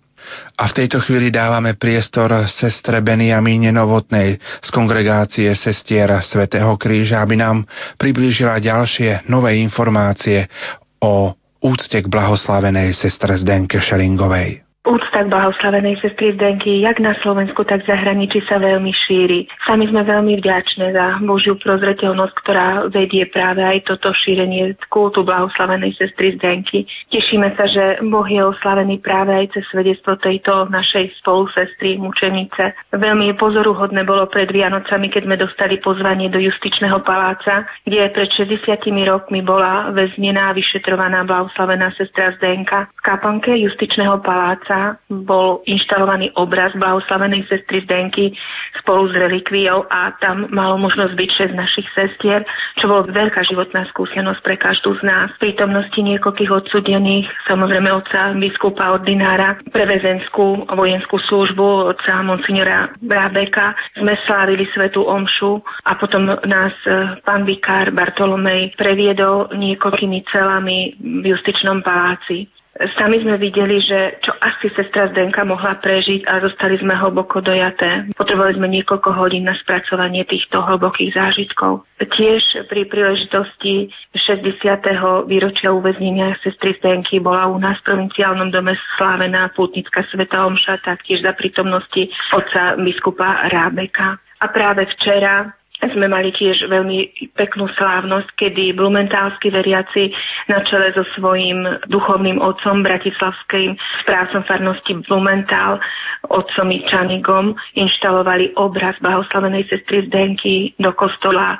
A 0.59 0.67
v 0.67 0.77
tejto 0.83 1.07
chvíli 1.07 1.31
dávame 1.31 1.79
priestor 1.79 2.51
sestre 2.51 2.99
Beniamíne 2.99 3.71
Novotnej 3.71 4.43
z 4.43 4.69
kongregácie 4.75 5.55
sestier 5.55 6.11
Svetého 6.27 6.75
kríža, 6.75 7.23
aby 7.23 7.39
nám 7.39 7.63
priblížila 7.95 8.59
ďalšie 8.59 9.31
nové 9.31 9.63
informácie 9.63 10.51
o 10.99 11.31
úcte 11.65 11.99
k 12.03 12.07
blahoslavenej 12.07 12.95
sestre 12.95 13.35
Zdenke 13.39 13.83
Šelingovej. 13.83 14.68
Úcta 14.89 15.21
k 15.21 15.29
blahoslavenej 15.29 16.01
sestry 16.01 16.33
Zdenky, 16.33 16.81
jak 16.81 16.97
na 16.97 17.13
Slovensku, 17.21 17.61
tak 17.69 17.85
v 17.85 17.93
zahraničí 17.93 18.41
sa 18.49 18.57
veľmi 18.57 18.89
šíri. 18.89 19.45
Sami 19.69 19.85
sme 19.85 20.01
veľmi 20.01 20.41
vďačné 20.41 20.97
za 20.97 21.21
Božiu 21.21 21.61
prozreteľnosť, 21.61 22.35
ktorá 22.41 22.89
vedie 22.89 23.29
práve 23.29 23.61
aj 23.61 23.85
toto 23.85 24.17
šírenie 24.17 24.81
kultu 24.89 25.29
blahoslavenej 25.29 25.93
sestry 25.93 26.41
Zdenky. 26.41 26.89
Tešíme 27.13 27.53
sa, 27.53 27.69
že 27.69 28.01
Boh 28.01 28.25
je 28.25 28.41
oslavený 28.41 29.05
práve 29.05 29.37
aj 29.37 29.53
cez 29.53 29.69
svedectvo 29.69 30.17
tejto 30.17 30.73
našej 30.73 31.21
spolusestry, 31.21 32.01
mučenice. 32.01 32.73
Veľmi 32.89 33.37
pozoruhodné 33.37 34.09
bolo 34.09 34.25
pred 34.25 34.49
Vianocami, 34.49 35.13
keď 35.13 35.23
sme 35.29 35.37
dostali 35.37 35.77
pozvanie 35.85 36.33
do 36.33 36.41
justičného 36.41 37.05
paláca, 37.05 37.69
kde 37.85 38.09
pred 38.09 38.33
60 38.33 38.73
rokmi 39.05 39.45
bola 39.45 39.93
väznená 39.93 40.49
a 40.49 40.57
vyšetrovaná 40.57 41.29
blahoslavená 41.29 41.93
sestra 41.93 42.33
Zdenka. 42.41 42.89
V 42.97 43.01
kapanke 43.05 43.53
justičného 43.53 44.25
paláca 44.25 44.78
bol 45.09 45.65
inštalovaný 45.65 46.33
obraz 46.37 46.73
blahoslavenej 46.77 47.49
sestry 47.49 47.85
Zdenky 47.85 48.35
spolu 48.81 49.09
s 49.11 49.15
relikviou 49.15 49.85
a 49.89 50.15
tam 50.23 50.49
malo 50.53 50.77
možnosť 50.81 51.15
byť 51.15 51.31
6 51.53 51.63
našich 51.63 51.89
sestier, 51.93 52.45
čo 52.81 52.89
bolo 52.89 53.09
veľká 53.09 53.45
životná 53.45 53.89
skúsenosť 53.93 54.41
pre 54.45 54.55
každú 54.57 54.97
z 54.99 55.03
nás. 55.05 55.29
V 55.37 55.51
prítomnosti 55.51 55.97
niekoľkých 55.99 56.51
odsudených, 56.53 57.29
samozrejme 57.49 57.89
otca 57.93 58.33
biskupa 58.37 58.95
ordinára 58.95 59.59
pre 59.73 59.85
väzenskú 59.89 60.69
vojenskú 60.69 61.17
službu, 61.19 61.95
otca 61.95 62.23
monsignora 62.23 62.93
Brábeka, 63.01 63.75
sme 63.99 64.15
slávili 64.25 64.69
svetú 64.73 65.05
omšu 65.05 65.61
a 65.85 65.97
potom 65.97 66.29
nás 66.47 66.75
e, 66.85 67.19
pán 67.25 67.45
vikár 67.49 67.91
Bartolomej 67.91 68.77
previedol 68.77 69.51
niekoľkými 69.57 70.25
celami 70.29 70.95
v 70.99 71.25
justičnom 71.35 71.81
paláci. 71.81 72.58
Sami 72.79 73.19
sme 73.19 73.35
videli, 73.43 73.83
že 73.83 74.23
čo 74.23 74.31
asi 74.39 74.71
sestra 74.71 75.11
Zdenka 75.11 75.43
mohla 75.43 75.75
prežiť 75.83 76.23
a 76.31 76.39
zostali 76.39 76.79
sme 76.79 76.95
hlboko 76.95 77.43
dojaté. 77.43 78.07
Potrebovali 78.15 78.55
sme 78.55 78.69
niekoľko 78.71 79.11
hodín 79.19 79.51
na 79.51 79.59
spracovanie 79.59 80.23
týchto 80.23 80.63
hlbokých 80.63 81.11
zážitkov. 81.19 81.83
Tiež 81.99 82.71
pri 82.71 82.87
príležitosti 82.87 83.91
60. 84.15 85.27
výročia 85.27 85.75
uväznenia 85.75 86.39
sestry 86.47 86.79
Zdenky 86.79 87.19
bola 87.19 87.51
u 87.51 87.59
nás 87.59 87.83
v 87.83 87.91
provinciálnom 87.91 88.55
dome 88.55 88.79
slávená 88.95 89.51
pútnická 89.59 90.07
sveta 90.07 90.47
Omša, 90.47 90.79
taktiež 90.87 91.27
za 91.27 91.35
prítomnosti 91.35 92.15
otca 92.31 92.79
biskupa 92.79 93.51
Rábeka. 93.51 94.23
A 94.39 94.47
práve 94.55 94.87
včera 94.95 95.58
sme 95.79 96.11
mali 96.11 96.35
tiež 96.35 96.67
veľmi 96.67 97.31
peknú 97.39 97.71
slávnosť, 97.79 98.35
kedy 98.35 98.75
blumentálsky 98.75 99.55
veriaci 99.55 100.11
na 100.51 100.67
čele 100.67 100.91
so 100.91 101.07
svojím 101.15 101.63
duchovným 101.87 102.43
otcom 102.43 102.83
bratislavským 102.83 103.79
správcom 104.03 104.43
farnosti 104.43 104.99
Blumentál, 105.07 105.79
otcom 106.27 106.69
Čanigom, 106.91 107.55
inštalovali 107.79 108.59
obraz 108.59 108.99
blahoslavenej 108.99 109.71
sestry 109.71 110.11
Zdenky 110.11 110.75
do 110.83 110.91
kostola 110.99 111.55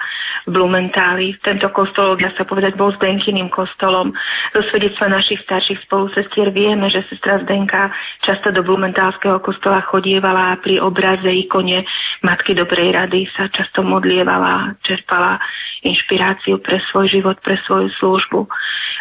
v 0.51 0.59
Blumentáli. 0.59 1.39
Tento 1.47 1.71
kostol, 1.71 2.19
dá 2.19 2.35
sa 2.35 2.43
povedať, 2.43 2.75
bol 2.75 2.91
Zdenkyným 2.99 3.55
kostolom. 3.55 4.11
Zo 4.51 4.67
svedectva 4.75 5.15
našich 5.15 5.39
starších 5.47 5.87
spolusestier 5.87 6.51
vieme, 6.51 6.91
že 6.91 7.07
sestra 7.07 7.39
Zdenka 7.47 7.95
často 8.27 8.51
do 8.51 8.67
Blumentálskeho 8.67 9.39
kostola 9.47 9.79
chodievala 9.87 10.59
pri 10.59 10.83
obraze 10.83 11.31
ikone 11.31 11.87
Matky 12.27 12.59
Dobrej 12.59 12.99
rady 12.99 13.31
sa 13.31 13.47
často 13.47 13.87
modlila 13.87 14.08
odlievala, 14.09 14.81
čerpala 14.81 15.37
inšpiráciu 15.85 16.65
pre 16.65 16.81
svoj 16.89 17.13
život, 17.13 17.37
pre 17.45 17.61
svoju 17.69 17.93
službu. 18.01 18.49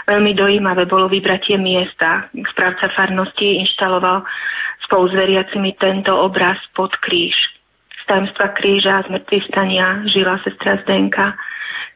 Veľmi 0.03 0.36
dojímavé 0.36 0.84
bolo 0.84 1.08
vybratie 1.08 1.55
miesta. 1.55 2.28
Správca 2.36 2.91
farnosti 2.91 3.64
inštaloval 3.64 4.28
spolu 4.84 5.08
s 5.08 5.14
veriacimi 5.16 5.80
tento 5.80 6.12
obraz 6.12 6.60
pod 6.76 6.91
kríž. 6.99 7.39
Z 8.03 8.12
tajemstva 8.12 8.51
kríža 8.51 8.99
a 8.99 9.05
zmrtvých 9.08 9.47
stania 9.47 10.03
žila 10.12 10.43
sestra 10.43 10.84
Zdenka. 10.84 11.39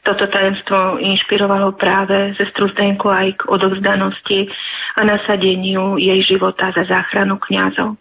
Toto 0.08 0.26
tajemstvo 0.32 1.04
inšpirovalo 1.04 1.76
práve 1.76 2.32
sestru 2.40 2.72
Zdenku 2.72 3.12
aj 3.12 3.38
k 3.38 3.42
odovzdanosti 3.52 4.48
a 4.96 5.04
nasadeniu 5.04 6.00
jej 6.00 6.24
života 6.24 6.72
za 6.72 6.88
záchranu 6.88 7.38
kňazov. 7.44 8.00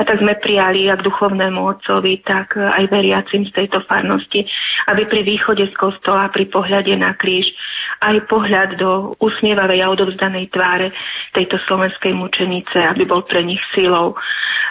A 0.00 0.08
tak 0.08 0.24
sme 0.24 0.32
prijali 0.40 0.88
jak 0.88 1.04
duchovnému 1.04 1.60
otcovi, 1.60 2.24
tak 2.24 2.56
aj 2.56 2.88
veriacim 2.88 3.44
z 3.44 3.52
tejto 3.52 3.84
farnosti, 3.84 4.48
aby 4.88 5.04
pri 5.04 5.20
východe 5.28 5.68
z 5.68 5.74
kostola, 5.76 6.32
pri 6.32 6.48
pohľade 6.48 6.96
na 6.96 7.12
kríž, 7.12 7.52
aj 8.00 8.24
pohľad 8.24 8.80
do 8.80 9.12
usmievavej 9.20 9.84
a 9.84 9.92
odovzdanej 9.92 10.48
tváre 10.48 10.88
tejto 11.36 11.60
slovenskej 11.68 12.16
mučenice, 12.16 12.80
aby 12.80 13.04
bol 13.04 13.28
pre 13.28 13.44
nich 13.44 13.60
silou, 13.76 14.16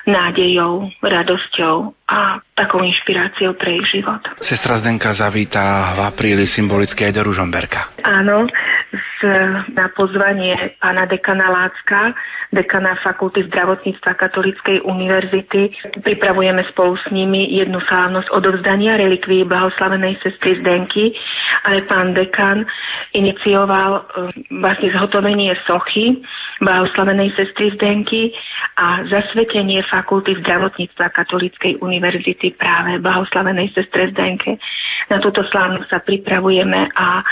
nádejou, 0.09 0.89
radosťou 0.97 1.93
a 2.09 2.41
takou 2.57 2.81
inšpiráciou 2.81 3.53
pre 3.53 3.77
ich 3.77 3.87
život. 3.93 4.25
Sestra 4.41 4.81
Zdenka 4.81 5.13
zavítá 5.13 5.93
v 5.93 5.99
apríli 6.09 6.49
symbolicky 6.49 7.05
aj 7.05 7.13
do 7.13 7.21
Ružomberka. 7.29 7.93
Áno, 8.01 8.49
na 9.75 9.91
pozvanie 9.93 10.79
pána 10.79 11.05
dekana 11.05 11.51
Lácka, 11.51 12.15
dekana 12.55 12.95
Fakulty 13.03 13.43
zdravotníctva 13.51 14.15
Katolíckej 14.15 14.81
univerzity. 14.81 15.75
Pripravujeme 16.01 16.63
spolu 16.71 16.97
s 16.97 17.05
nimi 17.11 17.51
jednu 17.51 17.83
slávnosť 17.83 18.31
odovzdania 18.31 18.97
relikví 18.97 19.43
blahoslavenej 19.43 20.17
sestry 20.23 20.59
Zdenky, 20.63 21.13
ale 21.67 21.83
pán 21.85 22.15
dekan 22.15 22.65
inicioval 23.13 24.03
um, 24.15 24.31
vlastne 24.63 24.89
zhotovenie 24.95 25.53
sochy 25.67 26.19
blahoslavenej 26.59 27.31
sestry 27.35 27.71
Zdenky 27.75 28.35
a 28.75 29.03
zasvetenie 29.07 29.83
Fakulty 29.87 30.35
zdravotníctva 30.43 31.11
Katolíckej 31.15 31.79
univerzity 31.79 32.55
práve 32.55 32.99
blahoslavenej 32.99 33.71
sestre 33.71 34.11
Zdenke. 34.11 34.59
Na 35.07 35.23
túto 35.23 35.43
slávnosť 35.47 35.87
sa 35.89 35.99
pripravujeme 36.03 36.91
a 36.93 37.23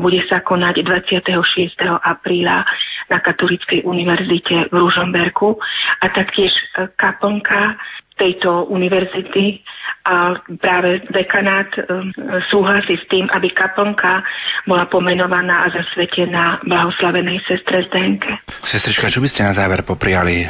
bude 0.00 0.24
sa 0.26 0.40
konať 0.40 0.82
26. 0.84 1.78
apríla 1.84 2.64
na 3.12 3.18
Katolíckej 3.20 3.84
univerzite 3.84 4.72
v 4.72 4.74
Ružomberku 4.74 5.60
a 6.00 6.04
taktiež 6.10 6.52
kaplnka 6.96 7.76
tejto 8.16 8.68
univerzity 8.68 9.60
a 10.02 10.34
práve 10.58 11.06
dekanát 11.14 11.70
um, 11.78 12.10
súhlasí 12.50 12.98
s 12.98 13.06
tým, 13.06 13.30
aby 13.30 13.54
kaplnka 13.54 14.26
bola 14.66 14.90
pomenovaná 14.90 15.70
a 15.70 15.72
zasvetená 15.72 16.58
blahoslavenej 16.66 17.38
sestre 17.46 17.86
Zdenke. 17.86 18.42
Sestrička, 18.66 19.14
čo 19.14 19.22
by 19.22 19.28
ste 19.30 19.46
na 19.46 19.54
záver 19.54 19.86
popriali 19.86 20.42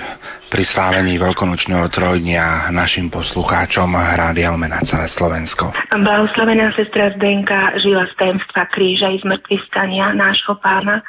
pri 0.48 0.64
slávení 0.64 1.20
veľkonočného 1.20 1.84
trojdnia 1.92 2.72
našim 2.72 3.12
poslucháčom 3.12 3.92
Rádia 3.92 4.48
Lumen 4.52 4.72
na 4.72 4.80
celé 4.88 5.08
Slovensko? 5.12 5.72
Blahoslavená 5.92 6.72
sestra 6.72 7.12
Zdenka 7.16 7.76
žila 7.76 8.08
z 8.08 8.12
tajemstva 8.16 8.72
kríža 8.72 9.12
i 9.12 9.20
zmrtvých 9.20 9.68
stania 9.68 10.16
nášho 10.16 10.56
pána 10.64 11.04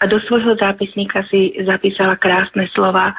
a 0.00 0.08
do 0.08 0.16
svojho 0.24 0.56
zápisníka 0.56 1.28
si 1.28 1.52
zapísala 1.62 2.16
krásne 2.16 2.66
slova 2.72 3.12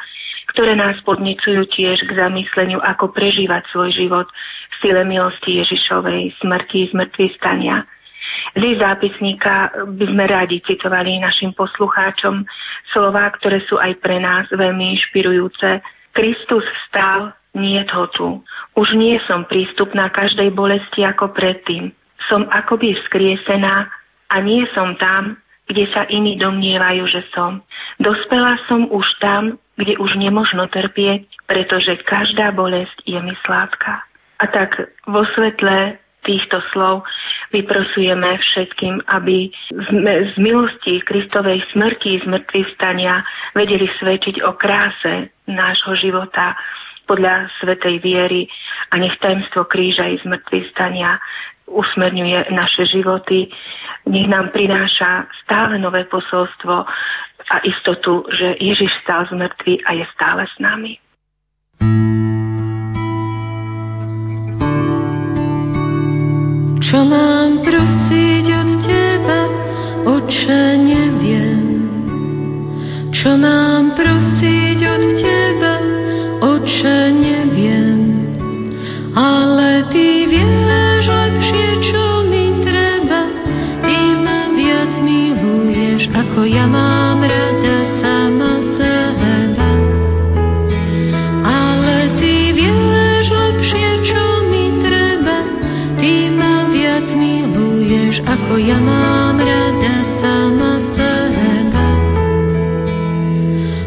ktoré 0.52 0.76
nás 0.76 1.00
podnecujú 1.08 1.64
tiež 1.72 2.04
k 2.04 2.12
zamysleniu, 2.12 2.84
ako 2.84 3.16
prežívať 3.16 3.64
svoj 3.72 3.92
život 3.96 4.28
v 4.28 4.76
sile 4.84 5.08
milosti 5.08 5.64
Ježišovej, 5.64 6.36
smrti, 6.44 6.92
zmrtvý 6.92 7.28
stania. 7.40 7.88
Z 8.56 8.80
zápisníka 8.80 9.72
by 9.84 10.06
sme 10.08 10.26
radi 10.28 10.64
citovali 10.64 11.20
našim 11.20 11.52
poslucháčom 11.52 12.48
slova, 12.96 13.28
ktoré 13.36 13.64
sú 13.68 13.76
aj 13.76 14.00
pre 14.00 14.20
nás 14.20 14.48
veľmi 14.48 14.96
inšpirujúce. 14.96 15.84
Kristus 16.16 16.64
vstal, 16.64 17.36
nie 17.54 17.84
ho 17.86 18.06
tu. 18.10 18.42
Už 18.74 18.98
nie 18.98 19.22
som 19.30 19.46
prístupná 19.46 20.10
každej 20.10 20.56
bolesti 20.56 21.06
ako 21.06 21.36
predtým. 21.36 21.94
Som 22.32 22.50
akoby 22.50 22.98
vzkriesená 22.98 23.92
a 24.32 24.36
nie 24.42 24.66
som 24.74 24.98
tam, 24.98 25.38
kde 25.70 25.86
sa 25.94 26.04
iní 26.10 26.36
domnievajú, 26.40 27.04
že 27.08 27.22
som. 27.32 27.62
Dospela 28.02 28.60
som 28.68 28.90
už 28.90 29.06
tam, 29.22 29.62
kde 29.78 29.98
už 29.98 30.22
nemožno 30.22 30.70
trpieť, 30.70 31.26
pretože 31.50 31.98
každá 32.06 32.54
bolesť 32.54 32.94
je 33.10 33.20
mi 33.22 33.34
sládka. 33.46 34.06
A 34.42 34.46
tak 34.50 34.78
vo 35.10 35.26
svetle 35.34 35.98
týchto 36.24 36.64
slov 36.72 37.04
vyprosujeme 37.52 38.40
všetkým, 38.40 39.04
aby 39.12 39.52
z 39.76 40.36
milosti 40.40 41.04
Kristovej 41.04 41.62
smrti, 41.76 42.24
z 42.24 42.26
mŕtvych 42.26 42.70
stania 42.80 43.22
vedeli 43.54 43.92
svedčiť 44.00 44.42
o 44.48 44.56
kráse 44.56 45.30
nášho 45.46 45.94
života 46.00 46.56
podľa 47.04 47.52
svetej 47.60 48.00
viery 48.00 48.48
a 48.96 48.98
nech 48.98 49.20
tajemstvo 49.20 49.68
kríža 49.68 50.08
i 50.08 50.16
zmrtvých 50.24 50.72
stania 50.72 51.20
usmerňuje 51.68 52.52
naše 52.52 52.88
životy, 52.88 53.48
nech 54.08 54.28
nám 54.28 54.52
prináša 54.52 55.28
stále 55.44 55.80
nové 55.80 56.04
posolstvo 56.08 56.84
a 57.52 57.64
istotu, 57.66 58.24
že 58.32 58.56
Ježiš 58.60 58.92
stál 59.04 59.28
z 59.28 59.36
mŕtvy 59.36 59.74
a 59.84 59.90
je 59.98 60.06
stále 60.16 60.44
s 60.48 60.56
nami. 60.60 61.04
Čo 66.94 67.02
mám 67.10 67.66
prosiť 67.66 68.46
od 68.54 68.70
Teba, 68.86 69.42
Oče, 70.06 70.64
neviem. 70.78 71.90
Čo 73.10 73.34
mám 73.34 73.98
prosiť 73.98 74.80
od 74.84 75.04
Teba, 75.18 75.76
Oče, 76.54 77.00
neviem. 77.18 77.98
Ale 79.18 79.90
Ty 79.90 80.08
vieš 80.30 81.04
lepšie, 81.10 81.68
čo 81.82 82.04
mi 82.30 82.62
treba. 82.62 83.26
Ty 83.82 83.98
ma 84.22 84.54
viac 84.54 84.94
miluješ, 85.02 86.14
ako 86.14 86.46
ja 86.46 86.70
mám 86.70 86.93
ako 98.24 98.54
ja 98.60 98.80
mám 98.80 99.38
rada 99.40 99.96
sama 100.24 100.80
seba. 100.96 101.88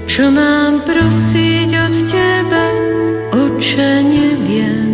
Čo 0.07 0.33
mám 0.33 0.85
prosiť 0.87 1.71
od 1.73 1.95
Teba, 2.09 2.67
Oče, 3.37 3.93
neviem. 4.05 4.87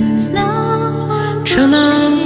Čo 1.43 1.69
mám 1.69 2.22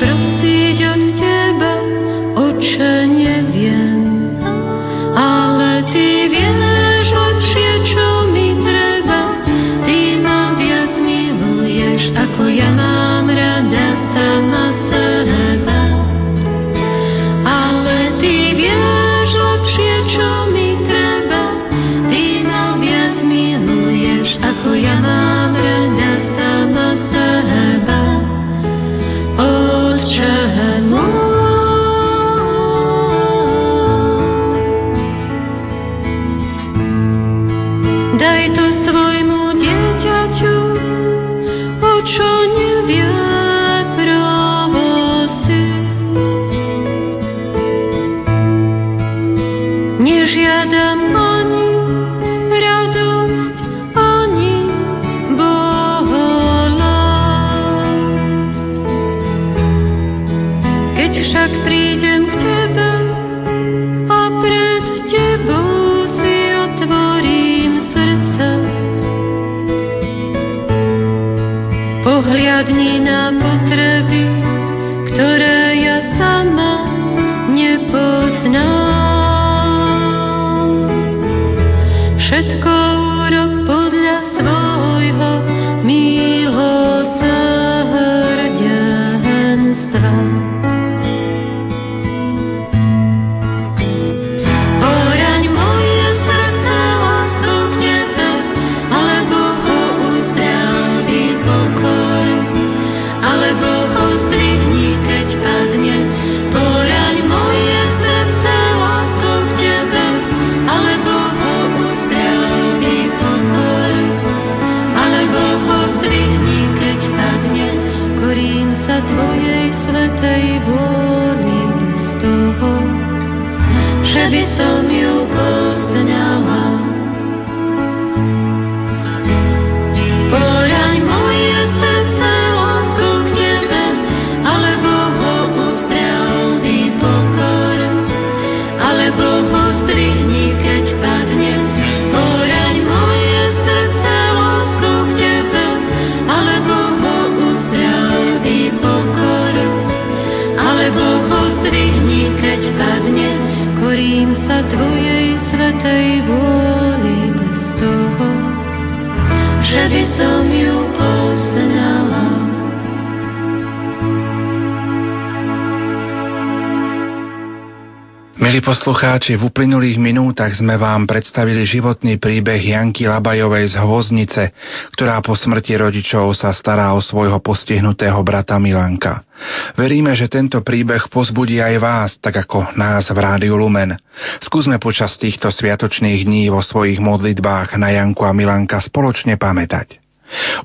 poslucháči, 169.16 169.40
v 169.40 169.48
uplynulých 169.48 169.96
minútach 169.96 170.52
sme 170.60 170.76
vám 170.76 171.08
predstavili 171.08 171.64
životný 171.64 172.20
príbeh 172.20 172.60
Janky 172.60 173.08
Labajovej 173.08 173.72
z 173.72 173.80
Hvoznice, 173.80 174.52
ktorá 174.92 175.24
po 175.24 175.32
smrti 175.32 175.72
rodičov 175.72 176.36
sa 176.36 176.52
stará 176.52 176.92
o 176.92 177.00
svojho 177.00 177.40
postihnutého 177.40 178.20
brata 178.20 178.60
Milanka. 178.60 179.24
Veríme, 179.72 180.12
že 180.12 180.28
tento 180.28 180.60
príbeh 180.60 181.08
pozbudí 181.08 181.64
aj 181.64 181.74
vás, 181.80 182.10
tak 182.20 182.44
ako 182.44 182.76
nás 182.76 183.08
v 183.08 183.16
Rádiu 183.16 183.56
Lumen. 183.56 183.96
Skúsme 184.44 184.76
počas 184.76 185.16
týchto 185.16 185.48
sviatočných 185.48 186.28
dní 186.28 186.52
vo 186.52 186.60
svojich 186.60 187.00
modlitbách 187.00 187.72
na 187.80 187.96
Janku 187.96 188.20
a 188.20 188.36
Milanka 188.36 188.84
spoločne 188.84 189.40
pamätať. 189.40 190.05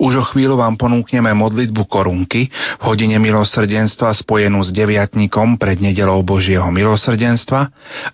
Už 0.01 0.13
o 0.17 0.23
chvíľu 0.33 0.57
vám 0.57 0.77
ponúkneme 0.77 1.29
modlitbu 1.37 1.85
korunky 1.85 2.49
v 2.49 2.83
hodine 2.83 3.21
milosrdenstva 3.21 4.13
spojenú 4.17 4.61
s 4.65 4.73
deviatnikom 4.73 5.61
pred 5.61 5.77
nedelou 5.77 6.21
Božieho 6.25 6.67
milosrdenstva 6.73 7.61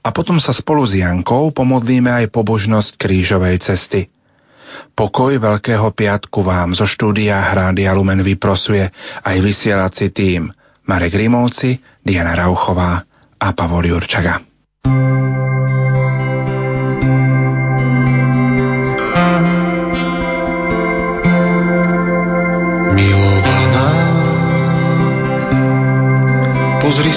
a 0.04 0.10
potom 0.12 0.38
sa 0.38 0.52
spolu 0.52 0.84
s 0.84 1.00
Jankou 1.00 1.56
pomodlíme 1.56 2.12
aj 2.12 2.34
pobožnosť 2.34 3.00
krížovej 3.00 3.64
cesty. 3.64 4.12
Pokoj 4.98 5.38
Veľkého 5.38 5.94
piatku 5.94 6.42
vám 6.42 6.74
zo 6.74 6.90
štúdia 6.90 7.54
Hrádia 7.54 7.94
Lumen 7.94 8.22
vyprosuje 8.26 8.90
aj 9.22 9.36
vysielací 9.42 10.10
tým 10.12 10.50
Marek 10.90 11.14
Rimovci, 11.14 11.80
Diana 12.02 12.34
Rauchová 12.34 13.06
a 13.38 13.48
Pavol 13.54 13.94
Jurčaga. 13.94 14.42
Pozri 14.88 15.57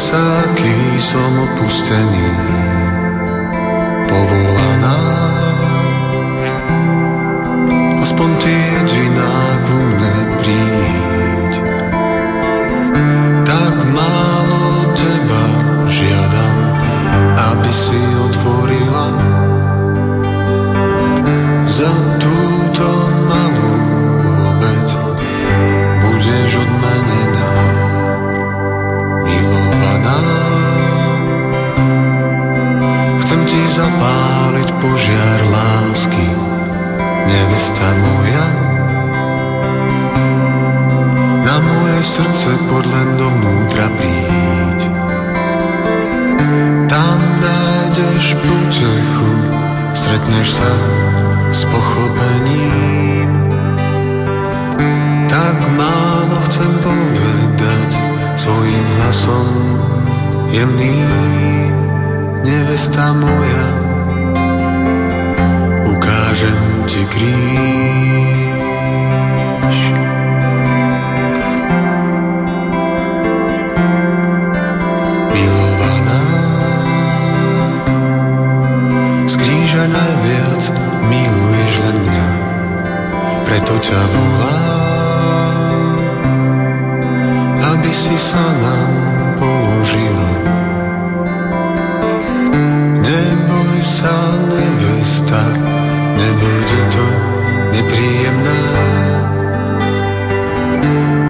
sa, 0.00 0.48
aký 0.48 0.76
som 1.12 1.32
opustený, 1.44 2.24